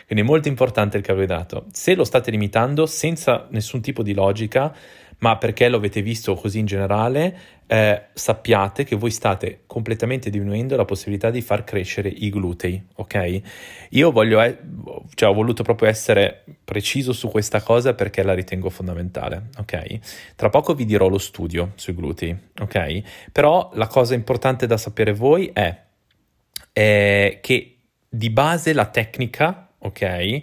Quindi 0.06 0.24
è 0.24 0.24
molto 0.24 0.50
importante 0.50 0.98
il 0.98 1.04
carboidrato. 1.04 1.66
Se 1.72 1.96
lo 1.96 2.04
state 2.04 2.32
limitando 2.32 2.86
senza 2.86 3.48
nessun 3.52 3.82
tipo 3.82 4.04
di 4.04 4.14
logica, 4.14 4.76
ma 5.20 5.38
perché 5.38 5.68
lo 5.70 5.78
avete 5.78 6.02
visto 6.02 6.36
così 6.36 6.60
in 6.60 6.66
generale, 6.66 7.38
eh, 7.66 8.04
sappiate 8.14 8.84
che 8.84 8.96
voi 8.96 9.10
state 9.10 9.62
completamente 9.66 10.30
diminuendo 10.30 10.76
la 10.76 10.86
possibilità 10.86 11.30
di 11.30 11.42
far 11.42 11.64
crescere 11.64 12.08
i 12.10 12.30
glutei, 12.30 12.82
ok? 12.96 13.42
Io 13.90 14.12
voglio, 14.12 14.42
eh, 14.42 14.58
cioè 15.16 15.30
ho 15.30 15.34
voluto 15.34 15.64
proprio 15.64 15.90
essere 15.90 16.44
preciso 16.64 17.14
su 17.14 17.30
questa 17.30 17.62
cosa 17.62 17.94
perché 17.94 18.22
la 18.24 18.34
ritengo 18.34 18.70
fondamentale, 18.70 19.50
ok? 19.58 20.00
Tra 20.36 20.50
poco 20.50 20.74
vi 20.76 20.86
dirò 20.86 21.08
lo 21.08 21.18
studio 21.18 21.72
sui 21.76 21.96
glutei, 21.96 22.36
ok? 22.60 23.30
Però 23.32 23.72
la 23.74 23.88
cosa 23.88 24.14
importante 24.14 24.68
da 24.68 24.78
sapere 24.78 25.14
voi 25.14 25.50
è, 25.52 25.86
è 26.72 27.40
che 27.42 27.78
di 28.10 28.30
base 28.30 28.74
la 28.74 28.86
tecnica, 28.86 29.70
ok, 29.80 30.42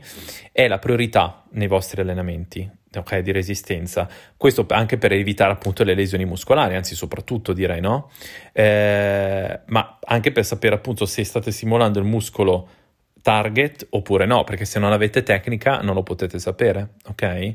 è 0.52 0.68
la 0.68 0.78
priorità 0.78 1.44
nei 1.52 1.66
vostri 1.66 2.00
allenamenti, 2.00 2.68
ok, 2.94 3.18
di 3.18 3.32
resistenza. 3.32 4.08
Questo 4.36 4.66
anche 4.68 4.98
per 4.98 5.12
evitare 5.12 5.52
appunto 5.52 5.84
le 5.84 5.94
lesioni 5.94 6.24
muscolari, 6.24 6.74
anzi 6.74 6.94
soprattutto 6.94 7.52
direi, 7.52 7.80
no? 7.80 8.10
Eh, 8.52 9.60
ma 9.66 9.98
anche 10.04 10.32
per 10.32 10.44
sapere 10.44 10.74
appunto 10.74 11.06
se 11.06 11.24
state 11.24 11.50
simulando 11.50 11.98
il 11.98 12.04
muscolo 12.04 12.68
target 13.22 13.86
oppure 13.90 14.26
no, 14.26 14.44
perché 14.44 14.66
se 14.66 14.78
non 14.78 14.92
avete 14.92 15.22
tecnica 15.22 15.78
non 15.78 15.94
lo 15.94 16.02
potete 16.02 16.38
sapere, 16.38 16.94
ok? 17.06 17.54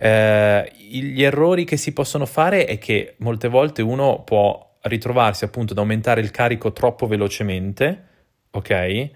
Eh, 0.00 0.72
gli 0.76 1.22
errori 1.22 1.64
che 1.64 1.76
si 1.76 1.92
possono 1.92 2.26
fare 2.26 2.66
è 2.66 2.78
che 2.78 3.14
molte 3.18 3.48
volte 3.48 3.82
uno 3.82 4.22
può 4.22 4.67
ritrovarsi 4.82 5.44
appunto 5.44 5.72
ad 5.72 5.78
aumentare 5.78 6.20
il 6.20 6.30
carico 6.30 6.72
troppo 6.72 7.06
velocemente, 7.06 8.04
ok? 8.50 9.10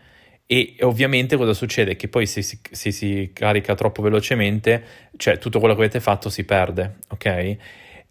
E 0.46 0.76
ovviamente 0.80 1.36
cosa 1.36 1.54
succede? 1.54 1.96
Che 1.96 2.08
poi 2.08 2.26
se 2.26 2.42
si, 2.42 2.60
se 2.70 2.90
si, 2.90 3.30
carica 3.32 3.74
troppo 3.74 4.02
velocemente, 4.02 4.84
cioè 5.16 5.38
tutto 5.38 5.58
quello 5.58 5.74
che 5.74 5.80
avete 5.80 6.00
fatto 6.00 6.28
si 6.28 6.44
perde, 6.44 6.96
ok? 7.08 7.56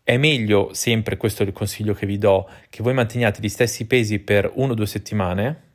È 0.03 0.17
meglio 0.17 0.73
sempre, 0.73 1.17
questo 1.17 1.43
è 1.43 1.45
il 1.45 1.51
consiglio 1.51 1.93
che 1.93 2.05
vi 2.05 2.17
do, 2.17 2.49
che 2.69 2.81
voi 2.81 2.93
manteniate 2.93 3.41
gli 3.41 3.49
stessi 3.49 3.85
pesi 3.85 4.19
per 4.19 4.49
uno 4.55 4.71
o 4.71 4.75
due 4.75 4.87
settimane, 4.87 5.70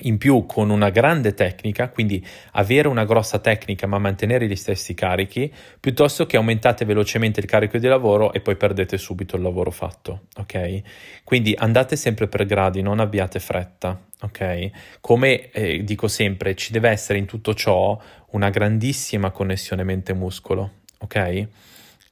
in 0.00 0.18
più 0.18 0.46
con 0.46 0.70
una 0.70 0.88
grande 0.90 1.34
tecnica, 1.34 1.90
quindi 1.90 2.24
avere 2.52 2.88
una 2.88 3.04
grossa 3.04 3.38
tecnica 3.38 3.86
ma 3.86 3.98
mantenere 3.98 4.46
gli 4.48 4.56
stessi 4.56 4.94
carichi, 4.94 5.52
piuttosto 5.78 6.26
che 6.26 6.36
aumentate 6.36 6.84
velocemente 6.84 7.40
il 7.40 7.46
carico 7.46 7.78
di 7.78 7.86
lavoro 7.86 8.32
e 8.32 8.40
poi 8.40 8.56
perdete 8.56 8.96
subito 8.96 9.36
il 9.36 9.42
lavoro 9.42 9.70
fatto, 9.70 10.28
ok? 10.38 10.80
Quindi 11.24 11.54
andate 11.56 11.96
sempre 11.96 12.26
per 12.26 12.46
gradi, 12.46 12.80
non 12.80 13.00
abbiate 13.00 13.38
fretta, 13.38 14.00
ok? 14.22 14.70
Come 15.00 15.50
eh, 15.50 15.84
dico 15.84 16.08
sempre, 16.08 16.54
ci 16.54 16.72
deve 16.72 16.88
essere 16.88 17.18
in 17.18 17.26
tutto 17.26 17.54
ciò 17.54 18.00
una 18.30 18.48
grandissima 18.48 19.30
connessione 19.30 19.84
mente-muscolo, 19.84 20.70
ok? 20.98 21.46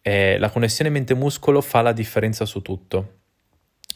Eh, 0.03 0.39
la 0.39 0.51
connessione 0.51 0.91
mente-muscolo 0.91 1.61
fa 1.61 1.81
la 1.81 1.93
differenza 1.93 2.45
su 2.45 2.61
tutto 2.61 3.20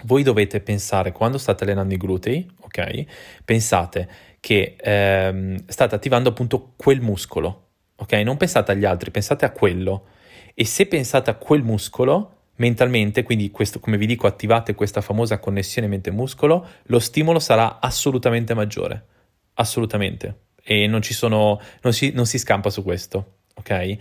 voi 0.04 0.22
dovete 0.22 0.60
pensare 0.60 1.12
quando 1.12 1.38
state 1.38 1.64
allenando 1.64 1.94
i 1.94 1.96
glutei, 1.96 2.48
ok? 2.60 3.04
Pensate 3.44 4.08
che 4.40 4.76
ehm, 4.78 5.64
state 5.66 5.94
attivando 5.94 6.28
appunto 6.28 6.72
quel 6.76 7.00
muscolo, 7.00 7.68
ok? 7.96 8.12
Non 8.14 8.36
pensate 8.36 8.72
agli 8.72 8.84
altri, 8.84 9.10
pensate 9.10 9.44
a 9.44 9.50
quello. 9.50 10.06
E 10.54 10.64
se 10.64 10.86
pensate 10.86 11.30
a 11.30 11.34
quel 11.34 11.62
muscolo, 11.62 12.30
mentalmente, 12.56 13.22
quindi 13.22 13.50
questo, 13.50 13.80
come 13.80 13.96
vi 13.96 14.06
dico, 14.06 14.26
attivate 14.26 14.74
questa 14.74 15.00
famosa 15.00 15.38
connessione 15.38 15.88
mente-muscolo, 15.88 16.66
lo 16.84 16.98
stimolo 16.98 17.38
sarà 17.38 17.80
assolutamente 17.80 18.54
maggiore. 18.54 19.06
Assolutamente. 19.54 20.42
E 20.62 20.86
non, 20.86 21.02
ci 21.02 21.14
sono, 21.14 21.60
non, 21.82 21.92
si, 21.92 22.12
non 22.14 22.26
si 22.26 22.38
scampa 22.38 22.70
su 22.70 22.82
questo 22.82 23.38
ok? 23.54 23.96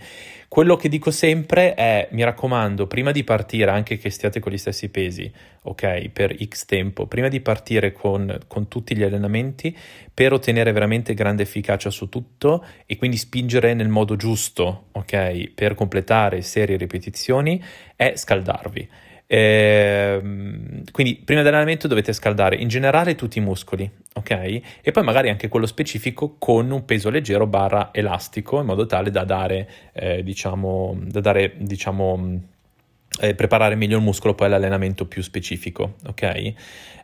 Quello 0.48 0.76
che 0.76 0.88
dico 0.88 1.10
sempre 1.10 1.74
è, 1.74 2.08
mi 2.12 2.22
raccomando, 2.22 2.86
prima 2.86 3.10
di 3.10 3.24
partire, 3.24 3.70
anche 3.70 3.96
che 3.96 4.10
stiate 4.10 4.38
con 4.38 4.52
gli 4.52 4.58
stessi 4.58 4.88
pesi, 4.88 5.30
ok, 5.62 6.08
per 6.10 6.36
X 6.44 6.64
tempo, 6.64 7.06
prima 7.06 7.28
di 7.28 7.40
partire 7.40 7.92
con, 7.92 8.38
con 8.46 8.68
tutti 8.68 8.96
gli 8.96 9.02
allenamenti, 9.02 9.76
per 10.12 10.32
ottenere 10.32 10.70
veramente 10.70 11.14
grande 11.14 11.42
efficacia 11.42 11.90
su 11.90 12.08
tutto 12.08 12.64
e 12.86 12.96
quindi 12.96 13.16
spingere 13.16 13.74
nel 13.74 13.88
modo 13.88 14.14
giusto, 14.14 14.88
ok, 14.92 15.50
per 15.54 15.74
completare 15.74 16.42
serie 16.42 16.76
ripetizioni, 16.76 17.62
è 17.96 18.12
scaldarvi. 18.14 18.88
Eh, 19.26 20.20
quindi 20.92 21.16
prima 21.24 21.40
dell'allenamento 21.40 21.88
dovete 21.88 22.12
scaldare 22.12 22.56
in 22.56 22.68
generale 22.68 23.14
tutti 23.14 23.38
i 23.38 23.40
muscoli, 23.40 23.90
ok? 24.14 24.30
E 24.82 24.90
poi 24.92 25.02
magari 25.02 25.30
anche 25.30 25.48
quello 25.48 25.66
specifico 25.66 26.36
con 26.38 26.70
un 26.70 26.84
peso 26.84 27.10
leggero 27.10 27.46
barra 27.46 27.90
elastico 27.92 28.60
in 28.60 28.66
modo 28.66 28.86
tale 28.86 29.10
da 29.10 29.24
dare, 29.24 29.68
eh, 29.92 30.22
diciamo, 30.22 30.98
da 31.06 31.20
dare, 31.20 31.54
diciamo, 31.56 32.40
eh, 33.20 33.34
preparare 33.34 33.76
meglio 33.76 33.96
il 33.96 34.02
muscolo 34.02 34.34
poi 34.34 34.48
all'allenamento 34.48 35.06
più 35.06 35.22
specifico, 35.22 35.94
ok? 36.06 36.52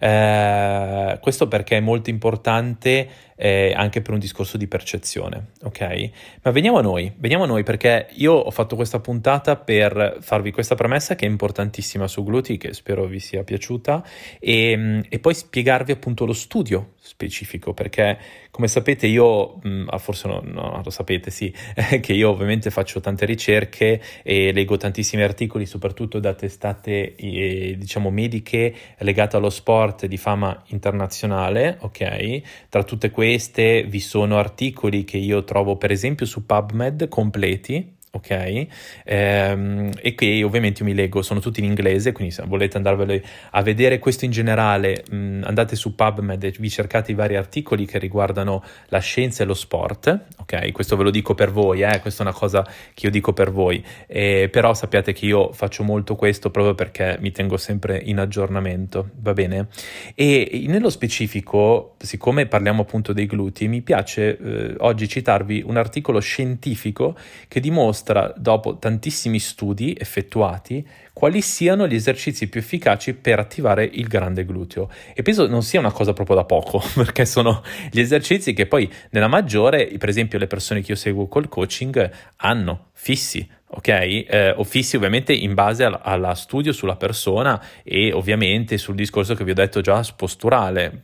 Eh, 0.00 1.18
questo 1.20 1.48
perché 1.48 1.76
è 1.76 1.80
molto 1.80 2.10
importante 2.10 3.08
eh, 3.42 3.72
anche 3.74 4.02
per 4.02 4.12
un 4.12 4.18
discorso 4.18 4.58
di 4.58 4.66
percezione, 4.66 5.52
ok? 5.62 6.10
Ma 6.42 6.50
veniamo 6.50 6.76
a 6.76 6.82
noi, 6.82 7.10
veniamo 7.16 7.44
a 7.44 7.46
noi 7.46 7.62
perché 7.62 8.08
io 8.16 8.34
ho 8.34 8.50
fatto 8.50 8.76
questa 8.76 9.00
puntata 9.00 9.56
per 9.56 10.18
farvi 10.20 10.50
questa 10.50 10.74
premessa 10.74 11.14
che 11.14 11.24
è 11.24 11.28
importantissima 11.28 12.06
su 12.06 12.22
glutei, 12.22 12.58
che 12.58 12.74
spero 12.74 13.06
vi 13.06 13.18
sia 13.18 13.42
piaciuta, 13.42 14.04
e, 14.38 15.02
e 15.08 15.18
poi 15.20 15.32
spiegarvi 15.32 15.90
appunto 15.90 16.26
lo 16.26 16.34
studio 16.34 16.92
specifico, 17.00 17.72
perché 17.72 18.18
come 18.50 18.68
sapete 18.68 19.06
io, 19.06 19.58
mh, 19.62 19.68
mm, 19.68 19.86
ah, 19.88 19.98
forse 19.98 20.28
no, 20.28 20.42
no, 20.44 20.82
lo 20.84 20.90
sapete, 20.90 21.30
sì, 21.30 21.50
che 22.02 22.12
io 22.12 22.28
ovviamente 22.28 22.68
faccio 22.68 23.00
tante 23.00 23.24
ricerche 23.24 24.02
e 24.22 24.52
leggo 24.52 24.76
tantissimi 24.76 25.22
articoli, 25.22 25.64
soprattutto 25.64 26.18
da 26.18 26.34
testate, 26.34 27.14
eh, 27.14 27.74
diciamo, 27.78 28.10
mediche 28.10 28.74
legate 28.98 29.36
allo 29.36 29.48
sport 29.48 30.04
di 30.04 30.18
fama 30.18 30.62
internazionale, 30.66 31.78
ok? 31.80 32.68
Tra 32.68 32.84
tutte 32.84 33.10
queste 33.10 33.29
queste 33.30 33.84
vi 33.84 34.00
sono 34.00 34.38
articoli 34.38 35.04
che 35.04 35.16
io 35.16 35.44
trovo 35.44 35.76
per 35.76 35.92
esempio 35.92 36.26
su 36.26 36.46
PubMed 36.46 37.08
completi 37.08 37.98
ok? 38.10 38.66
Ehm, 39.04 39.90
e 40.00 40.14
che 40.14 40.42
ovviamente 40.42 40.82
io 40.82 40.88
mi 40.88 40.94
leggo, 40.94 41.22
sono 41.22 41.40
tutti 41.40 41.60
in 41.60 41.66
inglese, 41.66 42.12
quindi 42.12 42.32
se 42.32 42.42
volete 42.46 42.76
andarvelo 42.76 43.20
a 43.50 43.62
vedere 43.62 43.98
questo 43.98 44.24
in 44.24 44.30
generale, 44.30 45.04
mh, 45.08 45.42
andate 45.44 45.76
su 45.76 45.94
PubMed 45.94 46.42
e 46.44 46.54
vi 46.58 46.68
cercate 46.68 47.12
i 47.12 47.14
vari 47.14 47.36
articoli 47.36 47.86
che 47.86 47.98
riguardano 47.98 48.62
la 48.88 48.98
scienza 48.98 49.42
e 49.42 49.46
lo 49.46 49.54
sport, 49.54 50.26
ok? 50.38 50.72
Questo 50.72 50.96
ve 50.96 51.04
lo 51.04 51.10
dico 51.10 51.34
per 51.34 51.50
voi, 51.50 51.82
eh? 51.82 52.00
questa 52.00 52.24
è 52.24 52.26
una 52.26 52.36
cosa 52.36 52.66
che 52.94 53.06
io 53.06 53.10
dico 53.12 53.32
per 53.32 53.50
voi, 53.50 53.84
eh, 54.06 54.48
però 54.50 54.74
sappiate 54.74 55.12
che 55.12 55.26
io 55.26 55.52
faccio 55.52 55.84
molto 55.84 56.16
questo 56.16 56.50
proprio 56.50 56.74
perché 56.74 57.16
mi 57.20 57.30
tengo 57.30 57.56
sempre 57.56 58.00
in 58.04 58.18
aggiornamento, 58.18 59.10
va 59.20 59.32
bene? 59.32 59.68
E 60.14 60.64
nello 60.66 60.90
specifico, 60.90 61.94
siccome 61.98 62.46
parliamo 62.46 62.82
appunto 62.82 63.12
dei 63.12 63.26
glutei, 63.26 63.68
mi 63.68 63.82
piace 63.82 64.36
eh, 64.36 64.74
oggi 64.78 65.08
citarvi 65.08 65.62
un 65.64 65.76
articolo 65.76 66.18
scientifico 66.20 67.16
che 67.46 67.60
dimostra 67.60 67.99
dimostra, 68.00 68.32
dopo 68.36 68.78
tantissimi 68.78 69.38
studi 69.38 69.96
effettuati, 69.98 70.86
quali 71.12 71.40
siano 71.42 71.86
gli 71.86 71.94
esercizi 71.94 72.48
più 72.48 72.60
efficaci 72.60 73.14
per 73.14 73.38
attivare 73.38 73.84
il 73.84 74.08
grande 74.08 74.44
gluteo. 74.44 74.90
E 75.14 75.22
penso 75.22 75.46
non 75.46 75.62
sia 75.62 75.80
una 75.80 75.92
cosa 75.92 76.12
proprio 76.12 76.36
da 76.36 76.44
poco, 76.44 76.82
perché 76.94 77.26
sono 77.26 77.62
gli 77.90 78.00
esercizi 78.00 78.52
che 78.52 78.66
poi 78.66 78.90
nella 79.10 79.28
maggiore, 79.28 79.86
per 79.98 80.08
esempio 80.08 80.38
le 80.38 80.46
persone 80.46 80.80
che 80.80 80.92
io 80.92 80.96
seguo 80.96 81.28
col 81.28 81.48
coaching, 81.48 82.10
hanno 82.36 82.86
fissi 82.92 83.46
ok? 83.72 83.88
Eh, 83.88 84.54
o 84.56 84.64
fissi 84.64 84.96
ovviamente 84.96 85.32
in 85.32 85.54
base 85.54 85.84
al, 85.84 85.98
alla 86.02 86.34
studio 86.34 86.72
sulla 86.72 86.96
persona 86.96 87.62
e 87.82 88.12
ovviamente 88.12 88.78
sul 88.78 88.94
discorso 88.94 89.34
che 89.34 89.44
vi 89.44 89.52
ho 89.52 89.54
detto 89.54 89.80
già 89.80 90.02
posturale, 90.16 91.02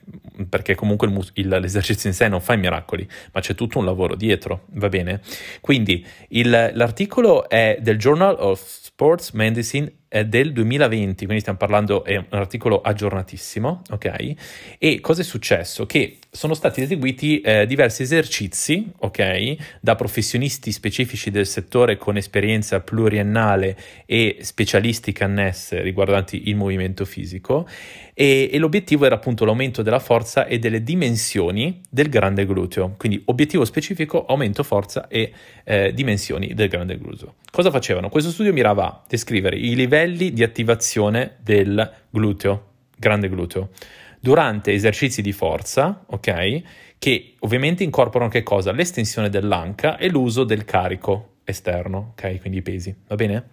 perché 0.48 0.74
comunque 0.74 1.06
il, 1.06 1.30
il, 1.34 1.48
l'esercizio 1.48 2.08
in 2.08 2.14
sé 2.14 2.28
non 2.28 2.40
fa 2.40 2.54
i 2.54 2.58
miracoli, 2.58 3.08
ma 3.32 3.40
c'è 3.40 3.54
tutto 3.54 3.78
un 3.78 3.84
lavoro 3.84 4.14
dietro, 4.14 4.64
va 4.72 4.88
bene? 4.88 5.20
Quindi 5.60 6.04
il, 6.28 6.50
l'articolo 6.50 7.48
è 7.48 7.78
del 7.80 7.98
Journal 7.98 8.36
of 8.38 8.62
Sports 8.64 9.30
Medicine 9.30 9.92
è 10.08 10.24
del 10.24 10.52
2020, 10.52 11.24
quindi 11.24 11.40
stiamo 11.40 11.58
parlando, 11.58 12.04
è 12.04 12.16
un 12.16 12.26
articolo 12.30 12.80
aggiornatissimo, 12.80 13.82
ok? 13.90 14.34
E 14.78 15.00
cosa 15.00 15.22
è 15.22 15.24
successo? 15.24 15.84
Che 15.86 16.18
sono 16.30 16.54
stati 16.54 16.82
eseguiti 16.82 17.40
eh, 17.40 17.66
diversi 17.66 18.02
esercizi, 18.02 18.92
ok? 18.98 19.56
Da 19.80 19.96
professionisti 19.96 20.70
specifici 20.70 21.30
del 21.30 21.46
settore 21.46 21.96
con 21.96 22.16
esperienza 22.16 22.80
pluriennale 22.80 23.76
e 24.06 24.38
specialistiche 24.42 25.24
annesse 25.24 25.80
riguardanti 25.80 26.48
il 26.48 26.56
movimento 26.56 27.04
fisico 27.04 27.66
e, 28.14 28.48
e 28.52 28.58
l'obiettivo 28.58 29.06
era 29.06 29.16
appunto 29.16 29.44
l'aumento 29.44 29.82
della 29.82 29.98
forza 29.98 30.46
e 30.46 30.58
delle 30.58 30.82
dimensioni 30.82 31.80
del 31.90 32.08
grande 32.08 32.46
gluteo. 32.46 32.94
Quindi 32.96 33.20
obiettivo 33.26 33.64
specifico, 33.64 34.24
aumento 34.24 34.62
forza 34.62 35.08
e 35.08 35.32
eh, 35.64 35.92
dimensioni 35.92 36.54
del 36.54 36.68
grande 36.68 36.96
gluteo. 36.96 37.34
Cosa 37.56 37.70
facevano? 37.70 38.10
Questo 38.10 38.30
studio 38.30 38.52
mirava 38.52 38.84
a 38.84 39.02
descrivere 39.08 39.56
i 39.56 39.74
livelli 39.74 40.34
di 40.34 40.42
attivazione 40.42 41.36
del 41.40 41.90
gluteo, 42.10 42.64
grande 42.98 43.30
gluteo, 43.30 43.70
durante 44.20 44.74
esercizi 44.74 45.22
di 45.22 45.32
forza, 45.32 46.04
ok? 46.04 46.62
Che 46.98 47.34
ovviamente 47.38 47.82
incorporano 47.82 48.30
che 48.30 48.42
cosa? 48.42 48.72
L'estensione 48.72 49.30
dell'anca 49.30 49.96
e 49.96 50.10
l'uso 50.10 50.44
del 50.44 50.66
carico 50.66 51.36
esterno, 51.44 52.10
ok? 52.10 52.40
Quindi 52.40 52.58
i 52.58 52.62
pesi, 52.62 52.94
va 53.06 53.14
bene? 53.14 53.48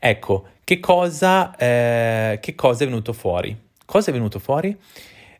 Ecco, 0.00 0.48
che 0.64 0.80
cosa, 0.80 1.54
eh, 1.54 2.40
che 2.42 2.56
cosa 2.56 2.82
è 2.82 2.86
venuto 2.88 3.12
fuori? 3.12 3.56
Cosa 3.84 4.10
è 4.10 4.12
venuto 4.12 4.40
fuori? 4.40 4.76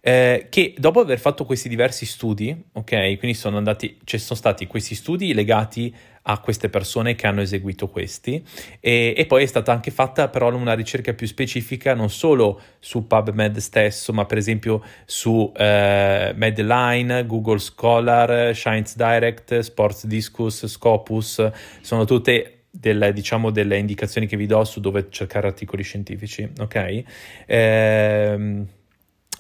Eh, 0.00 0.46
che 0.48 0.74
dopo 0.78 1.00
aver 1.00 1.18
fatto 1.18 1.44
questi 1.44 1.68
diversi 1.68 2.06
studi, 2.06 2.64
ok, 2.72 3.18
quindi 3.18 3.34
sono 3.34 3.58
andati, 3.58 3.98
ci 4.04 4.18
sono 4.18 4.38
stati 4.38 4.66
questi 4.66 4.94
studi 4.94 5.34
legati 5.34 5.94
a 6.22 6.38
queste 6.38 6.68
persone 6.68 7.14
che 7.14 7.26
hanno 7.26 7.40
eseguito 7.40 7.88
questi 7.88 8.44
e, 8.78 9.14
e, 9.16 9.26
poi 9.26 9.42
è 9.42 9.46
stata 9.46 9.72
anche 9.72 9.90
fatta 9.90 10.28
però 10.28 10.54
una 10.54 10.74
ricerca 10.74 11.14
più 11.14 11.26
specifica 11.26 11.94
non 11.94 12.10
solo 12.10 12.60
su 12.78 13.06
PubMed 13.06 13.56
stesso 13.56 14.12
ma 14.12 14.26
per 14.26 14.36
esempio 14.36 14.84
su 15.06 15.50
eh, 15.56 16.32
Medline, 16.34 17.24
Google 17.24 17.58
Scholar, 17.58 18.54
Science 18.54 18.94
Direct, 18.96 19.60
Sports 19.60 20.06
Discus, 20.06 20.66
Scopus, 20.66 21.50
sono 21.80 22.04
tutte 22.04 22.64
delle, 22.70 23.12
diciamo, 23.12 23.50
delle 23.50 23.78
indicazioni 23.78 24.26
che 24.26 24.36
vi 24.36 24.46
do 24.46 24.64
su 24.64 24.80
dove 24.80 25.08
cercare 25.10 25.48
articoli 25.48 25.82
scientifici, 25.82 26.48
ok? 26.58 27.02
Ehm, 27.46 28.66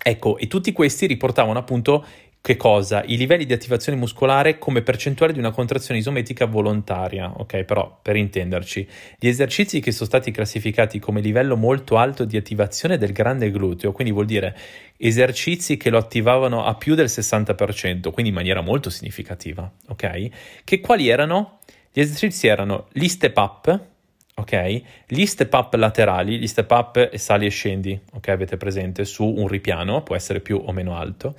ecco, 0.02 0.38
e 0.38 0.46
tutti 0.46 0.72
questi 0.72 1.06
riportavano 1.06 1.58
appunto 1.58 2.04
che 2.42 2.56
cosa? 2.56 3.04
I 3.04 3.18
livelli 3.18 3.44
di 3.44 3.52
attivazione 3.52 3.98
muscolare 3.98 4.56
come 4.56 4.80
percentuale 4.80 5.34
di 5.34 5.38
una 5.38 5.50
contrazione 5.50 6.00
isometrica 6.00 6.46
volontaria, 6.46 7.30
ok? 7.36 7.64
Però 7.64 7.98
per 8.00 8.16
intenderci, 8.16 8.88
gli 9.18 9.28
esercizi 9.28 9.80
che 9.80 9.92
sono 9.92 10.06
stati 10.06 10.30
classificati 10.30 10.98
come 10.98 11.20
livello 11.20 11.54
molto 11.54 11.98
alto 11.98 12.24
di 12.24 12.38
attivazione 12.38 12.96
del 12.96 13.12
grande 13.12 13.50
gluteo, 13.50 13.92
quindi 13.92 14.10
vuol 14.10 14.24
dire 14.24 14.56
esercizi 14.96 15.76
che 15.76 15.90
lo 15.90 15.98
attivavano 15.98 16.64
a 16.64 16.76
più 16.76 16.94
del 16.94 17.08
60%, 17.08 18.10
quindi 18.10 18.30
in 18.30 18.36
maniera 18.36 18.62
molto 18.62 18.88
significativa, 18.88 19.70
ok? 19.88 20.28
Che 20.64 20.80
quali 20.80 21.08
erano? 21.10 21.58
Gli 21.92 22.00
esercizi 22.00 22.46
erano 22.46 22.86
gli 22.92 23.08
step 23.08 23.36
up, 23.36 23.88
ok? 24.34 24.82
Gli 25.06 25.26
step 25.26 25.52
up 25.52 25.74
laterali, 25.74 26.38
gli 26.38 26.46
step 26.46 26.70
up 26.70 27.14
sali 27.16 27.46
e 27.46 27.50
scendi, 27.50 28.00
ok? 28.14 28.28
Avete 28.28 28.56
presente 28.56 29.04
su 29.04 29.24
un 29.24 29.48
ripiano, 29.48 30.02
può 30.02 30.14
essere 30.14 30.40
più 30.40 30.62
o 30.64 30.72
meno 30.72 30.96
alto 30.96 31.34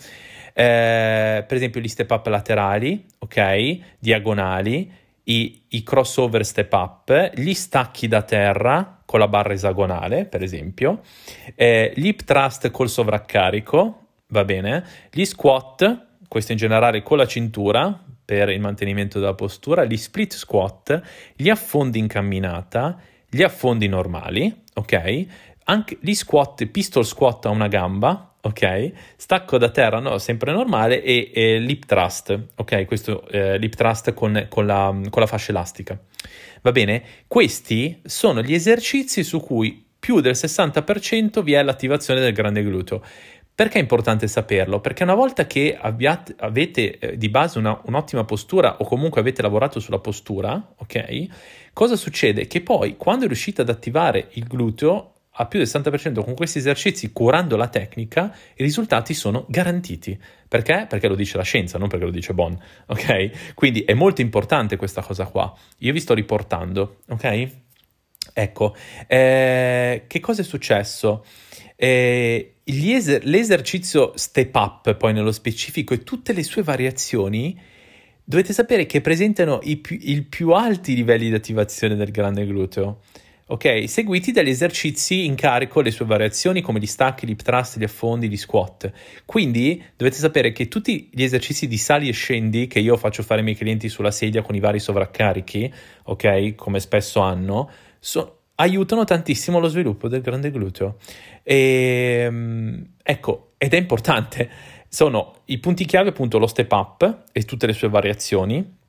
eh, 0.54 1.44
per 1.48 1.58
esempio 1.58 1.82
gli 1.82 1.88
step 1.88 2.10
up 2.12 2.26
laterali, 2.28 3.06
ok, 3.20 3.80
diagonali, 4.00 4.92
i, 5.24 5.64
i 5.70 5.84
crossover 5.84 6.46
step 6.46 6.74
up, 6.74 7.32
gli 7.36 7.54
stacchi 7.54 8.08
da 8.08 8.22
terra 8.24 9.02
con 9.06 9.20
la 9.20 9.28
barra 9.28 9.54
esagonale, 9.54 10.26
per 10.26 10.42
esempio, 10.42 11.02
eh, 11.56 11.94
gli 11.96 12.08
hip 12.08 12.24
thrust 12.24 12.72
col 12.72 12.90
sovraccarico, 12.90 14.08
va 14.28 14.44
bene, 14.44 14.84
gli 15.12 15.24
squat, 15.24 16.08
questo 16.28 16.52
in 16.52 16.58
generale 16.58 17.02
con 17.02 17.18
la 17.18 17.28
cintura 17.28 18.06
per 18.32 18.48
il 18.48 18.62
mantenimento 18.62 19.20
della 19.20 19.34
postura, 19.34 19.84
gli 19.84 19.98
split 19.98 20.36
squat, 20.36 21.02
gli 21.36 21.50
affondi 21.50 22.00
in 22.00 22.08
camminata, 22.08 22.98
gli 23.30 23.44
affondi 23.44 23.90
normali, 23.90 24.64
ok? 24.76 25.26
Anche 25.66 25.98
gli 26.00 26.14
squat, 26.14 26.66
pistol 26.68 27.06
squat 27.06 27.48
a 27.48 27.50
una 27.50 27.68
gamba, 27.68 28.36
ok? 28.40 28.92
Stacco 29.18 29.58
da 29.58 29.68
terra, 29.68 30.00
no, 30.00 30.18
sempre 30.18 30.54
normale, 30.54 31.04
e, 31.04 31.30
e 31.34 31.60
lip 31.60 31.84
thrust, 31.86 32.40
ok? 32.56 32.86
Questo 32.86 33.28
eh, 33.28 33.58
lip 33.58 33.76
thrust 33.76 34.14
con, 34.14 34.46
con, 34.48 34.66
la, 34.66 34.98
con 35.10 35.22
la 35.22 35.28
fascia 35.28 35.52
elastica. 35.52 36.00
Va 36.62 36.72
bene? 36.72 37.04
Questi 37.28 38.00
sono 38.06 38.42
gli 38.42 38.54
esercizi 38.54 39.26
su 39.26 39.42
cui 39.42 39.88
più 40.00 40.22
del 40.22 40.36
60% 40.36 41.44
vi 41.44 41.52
è 41.52 41.62
l'attivazione 41.62 42.22
del 42.22 42.32
grande 42.32 42.64
gluteo. 42.64 43.04
Perché 43.54 43.78
è 43.78 43.82
importante 43.82 44.28
saperlo? 44.28 44.80
Perché 44.80 45.04
una 45.04 45.14
volta 45.14 45.46
che 45.46 45.78
abbiate, 45.80 46.36
avete 46.38 46.98
eh, 46.98 47.18
di 47.18 47.30
base 47.30 47.60
una, 47.60 47.80
un'ottima 47.86 48.24
postura 48.24 48.78
o 48.78 48.86
comunque 48.86 49.22
avete 49.22 49.42
lavorato 49.42 49.80
sulla 49.80 50.00
postura, 50.00 50.74
ok? 50.78 51.28
Cosa 51.74 51.96
succede? 51.96 52.48
Che 52.48 52.62
poi 52.62 52.98
quando 52.98 53.28
riuscite 53.28 53.62
ad 53.62 53.70
attivare 53.70 54.30
il 54.34 54.46
gluteo 54.46 55.14
a 55.36 55.46
più 55.46 55.60
del 55.60 55.68
60% 55.68 56.24
con 56.24 56.34
questi 56.34 56.58
esercizi 56.58 57.12
curando 57.12 57.56
la 57.56 57.68
tecnica, 57.68 58.36
i 58.56 58.64
risultati 58.64 59.14
sono 59.14 59.46
garantiti. 59.48 60.20
Perché? 60.48 60.86
Perché 60.90 61.08
lo 61.08 61.16
dice 61.16 61.38
la 61.38 61.44
scienza, 61.44 61.78
non 61.78 61.88
perché 61.88 62.06
lo 62.06 62.12
dice 62.12 62.34
Bon, 62.34 62.58
ok? 62.88 63.54
Quindi 63.54 63.84
è 63.84 63.94
molto 63.94 64.22
importante 64.22 64.76
questa 64.76 65.02
cosa 65.02 65.26
qua. 65.26 65.54
Io 65.80 65.94
vi 65.94 66.00
sto 66.00 66.14
riportando, 66.14 66.98
ok? 67.10 67.50
Ecco, 68.34 68.76
eh, 69.08 70.04
che 70.08 70.20
cosa 70.20 70.42
è 70.42 70.44
successo? 70.44 71.26
Eh, 71.76 72.56
eser- 72.72 73.24
l'esercizio 73.24 74.14
step 74.16 74.56
up, 74.56 74.96
poi 74.96 75.14
nello 75.14 75.32
specifico, 75.32 75.94
e 75.94 76.04
tutte 76.04 76.34
le 76.34 76.44
sue 76.44 76.64
variazioni, 76.64 77.60
dovete 78.24 78.54
sapere 78.54 78.86
che 78.86 79.02
presentano 79.02 79.60
i 79.64 79.78
più, 79.78 79.98
i 80.00 80.22
più 80.22 80.52
alti 80.52 80.96
livelli 80.96 81.30
di 81.30 81.36
attivazione 81.36 81.96
del 81.96 82.12
grande 82.12 82.46
gluteo 82.46 83.00
ok? 83.52 83.84
Seguiti 83.88 84.32
dagli 84.32 84.50
esercizi 84.50 85.26
in 85.26 85.36
carico, 85.36 85.82
le 85.82 85.92
sue 85.92 86.06
variazioni 86.06 86.62
come 86.62 86.80
gli 86.80 86.86
stacchi, 86.86 87.28
gli 87.28 87.36
thrust, 87.36 87.78
gli 87.78 87.84
affondi, 87.84 88.30
gli 88.30 88.38
squat. 88.38 88.92
Quindi 89.26 89.84
dovete 89.96 90.18
sapere 90.18 90.54
che 90.54 90.68
tutti 90.68 91.10
gli 91.12 91.24
esercizi 91.24 91.68
di 91.68 91.78
sali 91.78 92.08
e 92.08 92.14
scendi 92.14 92.68
che 92.68 92.80
io 92.80 92.96
faccio 92.96 93.24
fare 93.24 93.40
ai 93.40 93.46
miei 93.46 93.58
clienti 93.58 93.90
sulla 93.90 94.12
sedia 94.12 94.42
con 94.42 94.56
i 94.56 94.60
vari 94.60 94.80
sovraccarichi, 94.80 95.72
ok? 96.04 96.56
Come 96.56 96.80
spesso 96.80 97.20
hanno, 97.20 97.70
so, 98.00 98.41
aiutano 98.56 99.04
tantissimo 99.04 99.60
lo 99.60 99.68
sviluppo 99.68 100.08
del 100.08 100.22
grande 100.22 100.52
gluteo. 100.52 100.98
E, 101.44 102.24
ehm, 102.26 102.86
ecco, 103.02 103.54
ed 103.58 103.74
è 103.74 103.78
importante. 103.78 104.50
Sono 104.88 105.36
i 105.46 105.58
punti 105.60 105.86
chiave 105.86 106.10
appunto 106.10 106.38
lo 106.38 106.48
step 106.48 106.72
up 106.72 107.24
e 107.32 107.44
tutte 107.44 107.66
le 107.66 107.74
sue 107.74 107.90
variazioni, 107.90 108.80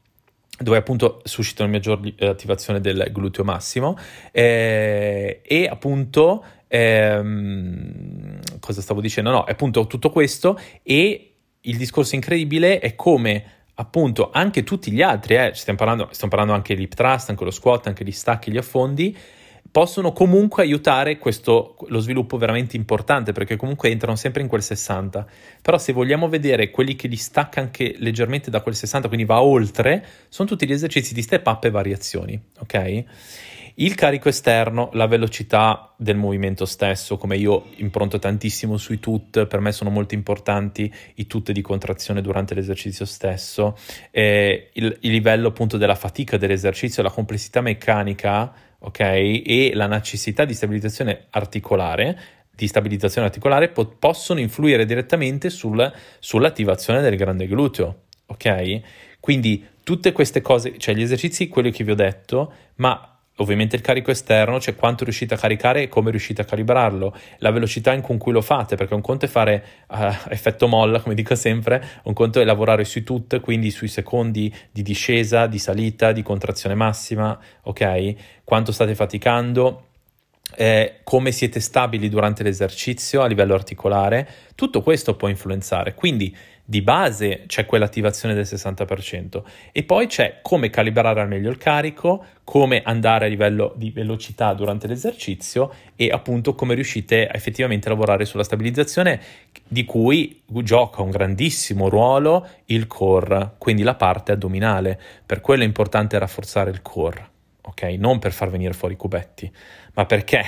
dove 0.59 0.77
appunto 0.77 1.21
suscitano 1.25 1.71
maggior 1.71 2.01
eh, 2.17 2.27
attivazione 2.27 2.81
del 2.81 3.09
gluteo 3.11 3.45
massimo 3.45 3.97
eh, 4.31 5.41
e 5.43 5.67
appunto 5.67 6.45
ehm, 6.69 8.41
cosa 8.61 8.81
stavo 8.81 9.01
dicendo? 9.01 9.31
No, 9.31 9.45
è 9.45 9.53
appunto 9.53 9.87
tutto 9.87 10.11
questo 10.11 10.59
e 10.83 11.35
il 11.61 11.77
discorso 11.77 12.15
incredibile 12.15 12.79
è 12.81 12.95
come 12.95 13.45
appunto 13.75 14.31
anche 14.33 14.63
tutti 14.63 14.91
gli 14.91 15.03
altri, 15.03 15.37
eh, 15.37 15.53
stiamo, 15.55 15.79
parlando, 15.79 16.09
stiamo 16.11 16.31
parlando 16.31 16.55
anche 16.55 16.75
dell'hip 16.75 16.95
thrust, 16.95 17.31
anche 17.31 17.45
lo 17.45 17.51
squat, 17.51 17.87
anche 17.87 18.05
gli 18.05 18.13
stacchi, 18.13 18.51
gli 18.51 18.59
affondi, 18.59 19.17
possono 19.73 20.13
comunque 20.13 20.63
aiutare 20.63 21.17
questo, 21.17 21.77
lo 21.89 21.99
sviluppo 21.99 22.37
veramente 22.37 22.77
importante 22.77 23.33
perché 23.33 23.57
comunque 23.57 23.89
entrano 23.89 24.17
sempre 24.17 24.43
in 24.43 24.49
quel 24.49 24.63
60 24.63 25.27
però 25.63 25.79
se 25.79 25.95
vogliamo 25.95 26.29
vedere 26.29 26.71
quelli 26.71 26.95
che 26.95 27.09
li 27.09 27.17
stacca 27.17 27.61
anche 27.61 27.95
leggermente 27.97 28.51
da 28.51 28.61
quel 28.61 28.75
60 28.77 29.09
quindi 29.09 29.25
va 29.25 29.41
oltre 29.41 30.05
sono 30.29 30.47
tutti 30.47 30.67
gli 30.67 30.73
esercizi 30.73 31.15
di 31.15 31.23
step 31.23 31.47
up 31.47 31.65
e 31.65 31.71
variazioni 31.71 32.41
ok 32.61 33.05
il 33.77 33.95
carico 33.95 34.29
esterno, 34.29 34.91
la 34.93 35.07
velocità 35.07 35.95
del 35.97 36.17
movimento 36.17 36.65
stesso, 36.65 37.17
come 37.17 37.37
io 37.37 37.67
impronto 37.77 38.19
tantissimo 38.19 38.77
sui 38.77 38.99
tut, 38.99 39.47
per 39.47 39.61
me 39.61 39.73
sono 39.73 39.91
molto 39.91 40.15
importanti 40.15 40.93
i 41.15 41.27
tut 41.27 41.53
di 41.53 41.63
contrazione 41.63 42.21
durante 42.21 42.55
l'esercizio 42.55 43.05
stesso, 43.05 43.77
eh, 44.11 44.71
il, 44.75 44.97
il 45.01 45.11
livello 45.11 45.49
appunto 45.49 45.77
della 45.77 45.95
fatica 45.95 46.37
dell'esercizio, 46.37 47.03
la 47.03 47.11
complessità 47.11 47.61
meccanica 47.61 48.71
ok? 48.83 49.01
E 49.01 49.73
la 49.75 49.87
necessità 49.87 50.45
di 50.45 50.55
stabilizzazione 50.55 51.27
articolare, 51.31 52.19
di 52.55 52.67
stabilizzazione 52.67 53.27
articolare 53.27 53.69
po- 53.69 53.87
possono 53.87 54.41
influire 54.41 54.85
direttamente 54.85 55.51
sul, 55.51 55.91
sull'attivazione 56.19 57.01
del 57.01 57.17
grande 57.17 57.47
gluteo, 57.47 58.03
ok? 58.27 58.81
Quindi 59.21 59.67
tutte 59.83 60.13
queste 60.13 60.41
cose, 60.41 60.79
cioè 60.79 60.95
gli 60.95 61.03
esercizi, 61.03 61.49
quelli 61.49 61.71
che 61.71 61.85
vi 61.85 61.93
ho 61.93 61.97
detto, 61.97 62.53
ma 62.77 63.12
ovviamente 63.37 63.77
il 63.77 63.83
carico 63.83 64.11
esterno, 64.11 64.61
cioè 64.61 64.77
quanto 64.77 65.05
riuscite 65.05 65.35
a 65.35 65.37
caricare 65.37 65.83
e 65.83 65.89
come 65.89 66.11
riuscite 66.11 66.43
a 66.43 66.45
calibrarlo, 66.45 67.17
la 67.39 67.51
velocità 67.51 67.93
in 67.93 68.03
cui 68.03 68.33
lo 68.33 68.43
fate, 68.43 68.77
perché 68.77 68.95
un 68.95 69.01
conto 69.01 69.25
è 69.25 69.29
fare 69.29 69.65
uh, 69.89 70.11
effetto 70.29 70.69
molla, 70.69 71.01
come 71.01 71.15
dico 71.15 71.35
sempre, 71.35 71.83
un 72.05 72.13
conto 72.13 72.41
è 72.41 72.45
lavorare 72.45 72.85
sui 72.85 73.03
tut, 73.03 73.41
quindi 73.41 73.71
sui 73.71 73.89
secondi 73.89 74.55
di 74.71 74.83
discesa, 74.83 75.47
di 75.47 75.59
salita, 75.59 76.13
di 76.13 76.23
contrazione 76.23 76.75
massima, 76.75 77.39
ok? 77.63 78.15
Quanto 78.45 78.71
state 78.73 78.95
faticando, 78.95 79.87
eh, 80.57 81.01
come 81.03 81.33
siete 81.33 81.61
stabili 81.61 82.09
durante 82.09 82.43
l'esercizio 82.43 83.23
a 83.23 83.27
livello 83.27 83.55
articolare, 83.55 84.29
tutto 84.55 84.83
questo 84.83 85.17
può 85.17 85.29
influenzare. 85.29 85.95
Quindi 85.95 86.35
di 86.65 86.81
base 86.81 87.43
c'è 87.47 87.67
quell'attivazione 87.67 88.35
del 88.35 88.45
60% 88.45 89.43
e 89.73 89.83
poi 89.83 90.07
c'è 90.07 90.39
come 90.43 90.71
calibrare 90.71 91.21
al 91.21 91.29
meglio 91.29 91.51
il 91.51 91.59
carico, 91.59 92.25
come 92.45 92.83
andare 92.83 93.27
a 93.27 93.29
livello 93.29 93.73
di 93.77 93.91
velocità 93.91 94.55
durante 94.55 94.87
l'esercizio 94.87 95.73
e 95.97 96.09
appunto 96.09 96.55
come 96.55 96.75
riuscite 96.75 97.29
effettivamente 97.31 97.89
a 97.89 97.91
lavorare 97.91 98.25
sulla 98.25 98.45
stabilizzazione 98.45 99.21
di 99.67 99.85
cui 99.85 100.41
gioca 100.47 101.03
un 101.03 101.11
grandissimo 101.11 101.89
ruolo 101.89 102.47
il 102.67 102.87
core, 102.87 103.55
quindi 103.59 103.83
la 103.83 103.95
parte 103.95 104.33
addominale. 104.33 105.01
Per 105.27 105.41
quello 105.41 105.65
è 105.65 105.67
importante 105.67 106.19
rafforzare 106.19 106.71
il 106.71 106.81
core, 106.81 107.29
ok? 107.63 107.83
Non 107.99 108.19
per 108.19 108.33
far 108.33 108.51
venire 108.51 108.73
fuori 108.73 108.95
i 108.95 108.99
cubetti 108.99 109.51
ma 109.95 110.07
perché 110.07 110.43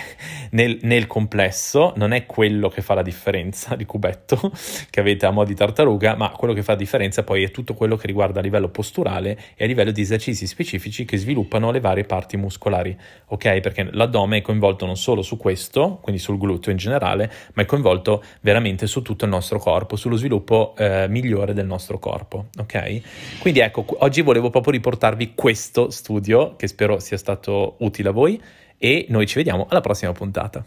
nel, 0.50 0.78
nel, 0.83 1.07
complesso 1.07 1.92
non 1.96 2.12
è 2.12 2.24
quello 2.26 2.68
che 2.68 2.80
fa 2.80 2.94
la 2.94 3.02
differenza 3.02 3.74
di 3.76 3.85
cubetto 3.85 4.52
che 4.88 5.00
avete 5.00 5.26
a 5.26 5.30
mo' 5.30 5.44
di 5.44 5.54
tartaruga, 5.54 6.16
ma 6.16 6.30
quello 6.30 6.54
che 6.54 6.62
fa 6.62 6.72
la 6.72 6.78
differenza 6.78 7.24
poi 7.24 7.42
è 7.42 7.50
tutto 7.50 7.74
quello 7.74 7.96
che 7.96 8.07
riguarda 8.07 8.40
a 8.40 8.42
livello 8.42 8.68
posturale 8.68 9.38
e 9.54 9.64
a 9.64 9.66
livello 9.66 9.90
di 9.90 10.00
esercizi 10.00 10.46
specifici 10.46 11.04
che 11.04 11.16
sviluppano 11.18 11.70
le 11.70 11.80
varie 11.80 12.04
parti 12.04 12.37
muscolari, 12.37 12.96
ok? 13.26 13.61
Perché 13.61 13.88
l'addome 13.92 14.38
è 14.38 14.42
coinvolto 14.42 14.87
non 14.87 14.96
solo 14.96 15.22
su 15.22 15.37
questo, 15.37 15.98
quindi 16.00 16.20
sul 16.20 16.38
gluteo 16.38 16.72
in 16.72 16.78
generale, 16.78 17.30
ma 17.54 17.62
è 17.62 17.66
coinvolto 17.66 18.22
veramente 18.40 18.87
su 18.87 19.02
tutto 19.02 19.24
il 19.24 19.30
nostro 19.30 19.59
corpo, 19.59 19.96
sullo 19.96 20.16
sviluppo 20.16 20.74
eh, 20.78 21.07
migliore 21.09 21.52
del 21.52 21.66
nostro 21.66 21.98
corpo, 21.98 22.46
ok? 22.59 23.38
Quindi 23.40 23.61
ecco, 23.61 23.85
oggi 23.98 24.22
volevo 24.22 24.48
proprio 24.50 24.72
riportarvi 24.72 25.33
questo 25.35 25.90
studio 25.90 26.57
che 26.57 26.66
spero 26.66 26.98
sia 26.98 27.18
stato 27.18 27.76
utile 27.80 28.09
a 28.09 28.12
voi 28.12 28.40
e 28.78 29.06
noi 29.08 29.26
ci 29.26 29.37
vediamo 29.37 29.66
alla 29.68 29.80
prossima 29.80 30.12
puntata. 30.12 30.64